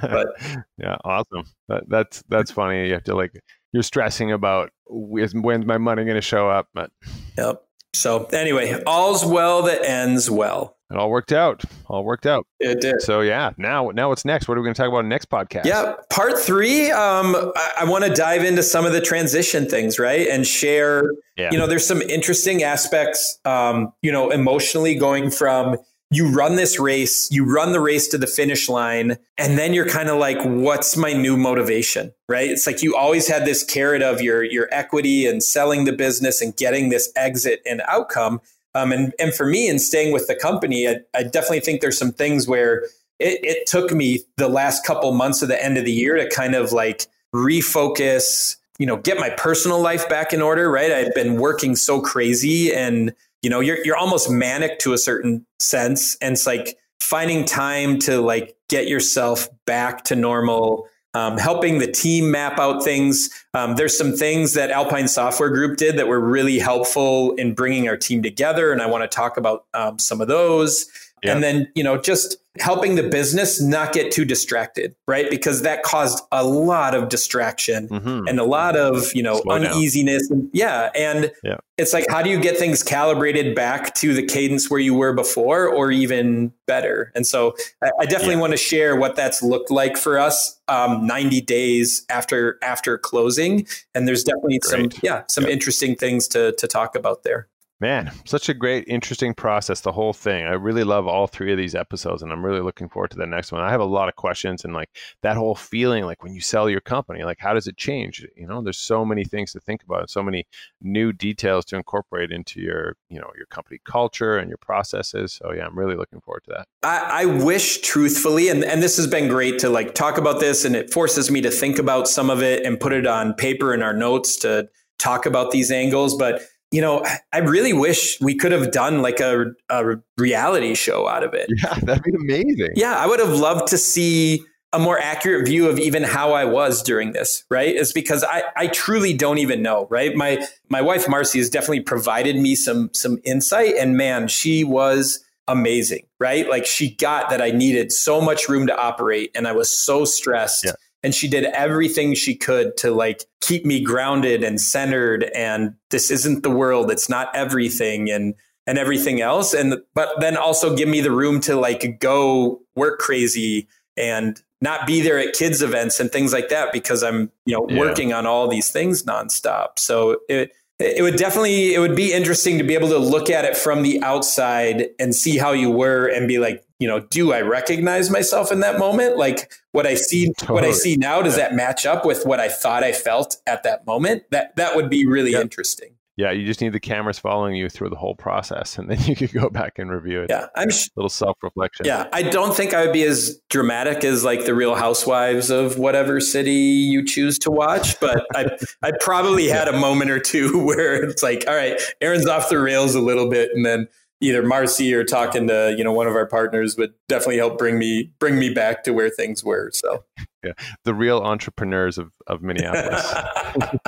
[0.00, 0.28] but,
[0.78, 1.44] yeah, awesome.
[1.68, 2.86] That, that's, that's funny.
[2.86, 3.32] You have to like,
[3.72, 5.34] you're stressing about when's
[5.66, 6.68] my money going to show up.
[6.72, 6.90] But
[7.36, 7.62] yep.
[7.92, 10.78] So anyway, all's well that ends well.
[10.90, 11.62] It all worked out.
[11.86, 12.46] All worked out.
[12.58, 13.00] It did.
[13.00, 14.48] So yeah, now now what's next?
[14.48, 15.64] What are we going to talk about next podcast?
[15.64, 16.90] Yeah, part three.
[16.90, 21.04] Um, I, I want to dive into some of the transition things, right, and share.
[21.36, 21.50] Yeah.
[21.52, 23.38] You know, there's some interesting aspects.
[23.44, 25.76] Um, you know, emotionally going from
[26.10, 29.88] you run this race, you run the race to the finish line, and then you're
[29.88, 32.12] kind of like, what's my new motivation?
[32.28, 32.50] Right.
[32.50, 36.42] It's like you always had this carrot of your your equity and selling the business
[36.42, 38.40] and getting this exit and outcome.
[38.74, 41.98] Um, and and for me, in staying with the company, I, I definitely think there's
[41.98, 42.84] some things where
[43.18, 46.28] it, it took me the last couple months of the end of the year to
[46.28, 50.70] kind of like refocus, you know, get my personal life back in order.
[50.70, 50.92] Right.
[50.92, 53.12] I'd been working so crazy and
[53.42, 57.98] you know you're you're almost manic to a certain sense and it's like finding time
[57.98, 63.28] to like get yourself back to normal um, helping the team map out things.
[63.54, 67.88] Um, there's some things that alpine software group did that were really helpful in bringing
[67.88, 70.86] our team together and i want to talk about um, some of those
[71.22, 71.32] yeah.
[71.32, 75.82] and then you know just helping the business not get too distracted right because that
[75.84, 78.26] caused a lot of distraction mm-hmm.
[78.26, 81.58] and a lot of you know Slow uneasiness and, yeah and yeah.
[81.78, 85.12] it's like how do you get things calibrated back to the cadence where you were
[85.12, 88.40] before or even better and so i, I definitely yeah.
[88.40, 93.66] want to share what that's looked like for us um, 90 days after after closing
[93.94, 94.92] and there's definitely Great.
[94.92, 97.48] some yeah some interesting things to to talk about there
[97.80, 100.44] Man, such a great, interesting process, the whole thing.
[100.44, 103.26] I really love all three of these episodes, and I'm really looking forward to the
[103.26, 103.62] next one.
[103.62, 104.90] I have a lot of questions and like
[105.22, 108.26] that whole feeling, like when you sell your company, like how does it change?
[108.36, 110.46] You know, there's so many things to think about, so many
[110.82, 115.32] new details to incorporate into your, you know, your company culture and your processes.
[115.32, 116.66] So yeah, I'm really looking forward to that.
[116.82, 120.66] I, I wish truthfully, and, and this has been great to like talk about this,
[120.66, 123.72] and it forces me to think about some of it and put it on paper
[123.72, 124.68] in our notes to
[124.98, 126.14] talk about these angles.
[126.14, 131.08] But you know, I really wish we could have done like a, a reality show
[131.08, 131.50] out of it.
[131.62, 132.70] Yeah, that'd be amazing.
[132.74, 136.44] Yeah, I would have loved to see a more accurate view of even how I
[136.44, 137.74] was during this, right?
[137.74, 140.14] It's because I, I truly don't even know, right?
[140.14, 145.22] My my wife Marcy has definitely provided me some some insight and man, she was
[145.48, 146.48] amazing, right?
[146.48, 150.04] Like she got that I needed so much room to operate and I was so
[150.04, 150.64] stressed.
[150.64, 155.74] Yeah and she did everything she could to like keep me grounded and centered and
[155.90, 158.34] this isn't the world it's not everything and
[158.66, 162.98] and everything else and but then also give me the room to like go work
[162.98, 167.56] crazy and not be there at kids events and things like that because I'm you
[167.56, 167.78] know yeah.
[167.78, 172.58] working on all these things nonstop so it it would definitely it would be interesting
[172.58, 176.06] to be able to look at it from the outside and see how you were
[176.06, 179.94] and be like you know do i recognize myself in that moment like what i
[179.94, 180.54] see totally.
[180.54, 183.62] what i see now does that match up with what i thought i felt at
[183.62, 185.42] that moment that that would be really yep.
[185.42, 185.90] interesting
[186.20, 189.16] yeah, you just need the cameras following you through the whole process, and then you
[189.16, 190.26] could go back and review it.
[190.28, 191.86] Yeah, I'm sh- little self reflection.
[191.86, 195.78] Yeah, I don't think I would be as dramatic as like the Real Housewives of
[195.78, 200.62] whatever city you choose to watch, but I I probably had a moment or two
[200.66, 203.88] where it's like, all right, Aaron's off the rails a little bit, and then
[204.20, 207.78] either Marcy or talking to you know one of our partners would definitely help bring
[207.78, 209.70] me bring me back to where things were.
[209.72, 210.04] So
[210.44, 210.52] yeah,
[210.84, 213.04] the real entrepreneurs of of Minneapolis.
[213.12, 213.78] uh,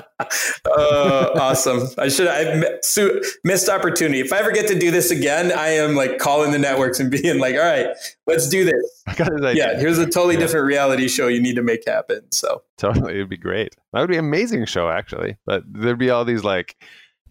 [1.41, 1.89] awesome!
[1.99, 2.79] I should I
[3.45, 4.21] missed opportunity.
[4.21, 7.11] If I ever get to do this again, I am like calling the networks and
[7.11, 7.89] being like, "All right,
[8.27, 9.05] let's do this."
[9.55, 10.41] Yeah, here's a totally yeah.
[10.41, 12.23] different reality show you need to make happen.
[12.31, 13.75] So totally, it'd be great.
[13.93, 15.37] That would be an amazing show actually.
[15.45, 16.77] But there'd be all these like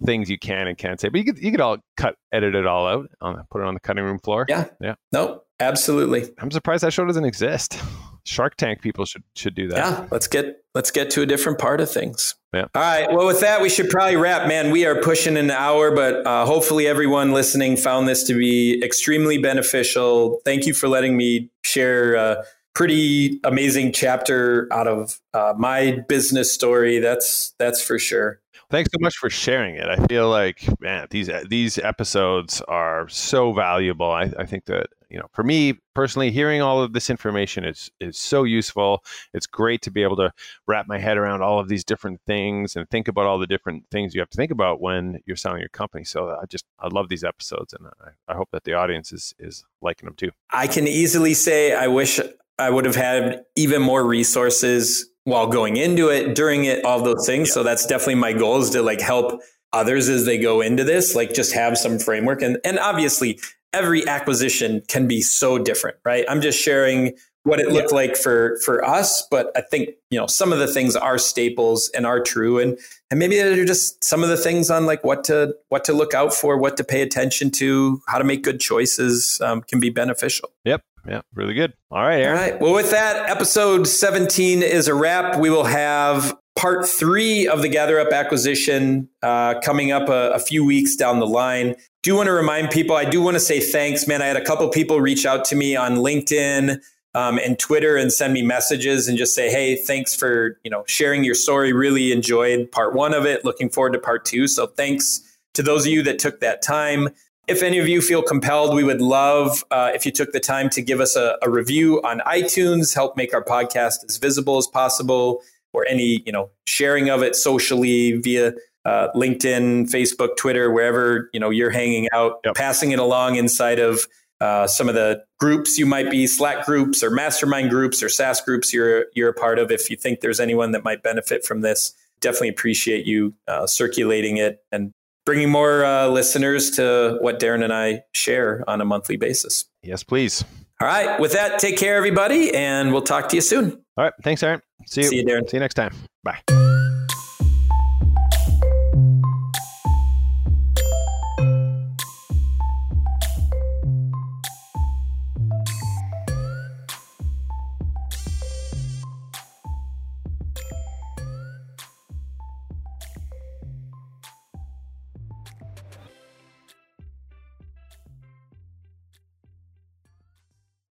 [0.06, 1.10] things you can and can't say.
[1.10, 3.74] But you could you could all cut edit it all out, on, put it on
[3.74, 4.46] the cutting room floor.
[4.50, 4.96] Yeah, yeah.
[5.12, 6.30] No, absolutely.
[6.40, 7.80] I'm surprised that show doesn't exist.
[8.24, 9.78] Shark Tank people should should do that.
[9.78, 12.36] Yeah, let's get let's get to a different part of things.
[12.54, 12.66] Yeah.
[12.76, 13.12] All right.
[13.12, 14.48] Well, with that, we should probably wrap.
[14.48, 18.82] Man, we are pushing an hour, but uh, hopefully everyone listening found this to be
[18.84, 20.42] extremely beneficial.
[20.44, 22.44] Thank you for letting me share a
[22.74, 27.00] pretty amazing chapter out of uh, my business story.
[27.00, 28.42] That's that's for sure.
[28.70, 29.88] Thanks so much for sharing it.
[29.88, 34.12] I feel like man, these these episodes are so valuable.
[34.12, 37.92] I, I think that you know, for me personally, hearing all of this information is
[38.00, 39.04] is so useful.
[39.34, 40.32] It's great to be able to
[40.68, 43.84] wrap my head around all of these different things and think about all the different
[43.92, 46.06] things you have to think about when you're selling your company.
[46.06, 49.36] So I just I love these episodes, and I, I hope that the audience is
[49.38, 50.32] is liking them too.
[50.52, 52.20] I can easily say I wish
[52.58, 57.28] I would have had even more resources while going into it, during it, all those
[57.28, 57.50] things.
[57.50, 57.56] Yeah.
[57.56, 59.42] So that's definitely my goal is to like help
[59.74, 62.42] others as they go into this, like just have some framework.
[62.42, 63.40] And and obviously
[63.74, 66.26] every acquisition can be so different, right?
[66.28, 67.14] I'm just sharing
[67.44, 67.96] what it looked yeah.
[67.96, 71.90] like for for us, but I think you know some of the things are staples
[71.96, 72.78] and are true, and
[73.10, 76.14] and maybe they're just some of the things on like what to what to look
[76.14, 79.90] out for, what to pay attention to, how to make good choices um, can be
[79.90, 80.50] beneficial.
[80.66, 80.84] Yep.
[81.08, 81.74] Yeah, really good.
[81.90, 82.38] All right, Aaron.
[82.38, 82.62] All right.
[82.62, 85.40] Well, with that, episode 17 is a wrap.
[85.40, 90.64] We will have part three of the GatherUp acquisition uh, coming up a, a, few
[90.64, 91.76] weeks down the line.
[92.04, 94.24] Do want to remind people, I do want to say thanks, man.
[94.24, 96.82] I had a couple people reach out to me on LinkedIn
[97.14, 100.84] um, and Twitter and send me messages and just say, hey, thanks for you know
[100.88, 101.74] sharing your story.
[101.74, 103.46] Really enjoyed part one of it.
[103.46, 104.48] Looking forward to part two.
[104.48, 105.22] So thanks
[105.54, 107.10] to those of you that took that time.
[107.48, 110.70] If any of you feel compelled, we would love uh, if you took the time
[110.70, 114.68] to give us a, a review on iTunes, help make our podcast as visible as
[114.68, 115.42] possible,
[115.74, 118.54] or any you know sharing of it socially via
[118.86, 122.56] uh, LinkedIn, Facebook, Twitter, wherever you know you're hanging out, yep.
[122.56, 124.08] passing it along inside of
[124.40, 128.42] uh, some of the groups you might be Slack groups or mastermind groups or SaaS
[128.42, 129.72] groups you're you're a part of.
[129.72, 134.38] If you think there's anyone that might benefit from this, definitely appreciate you uh, circulating
[134.38, 134.92] it and
[135.26, 139.66] bringing more uh, listeners to what Darren and I share on a monthly basis.
[139.84, 140.44] Yes, please.
[140.80, 141.20] All right.
[141.20, 143.72] With that, take care, everybody, and we'll talk to you soon.
[143.98, 144.14] All right.
[144.24, 144.62] Thanks, Aaron.
[144.88, 145.08] See you.
[145.10, 145.48] See you, Darren.
[145.48, 145.94] See you next time.
[146.24, 146.61] Bye.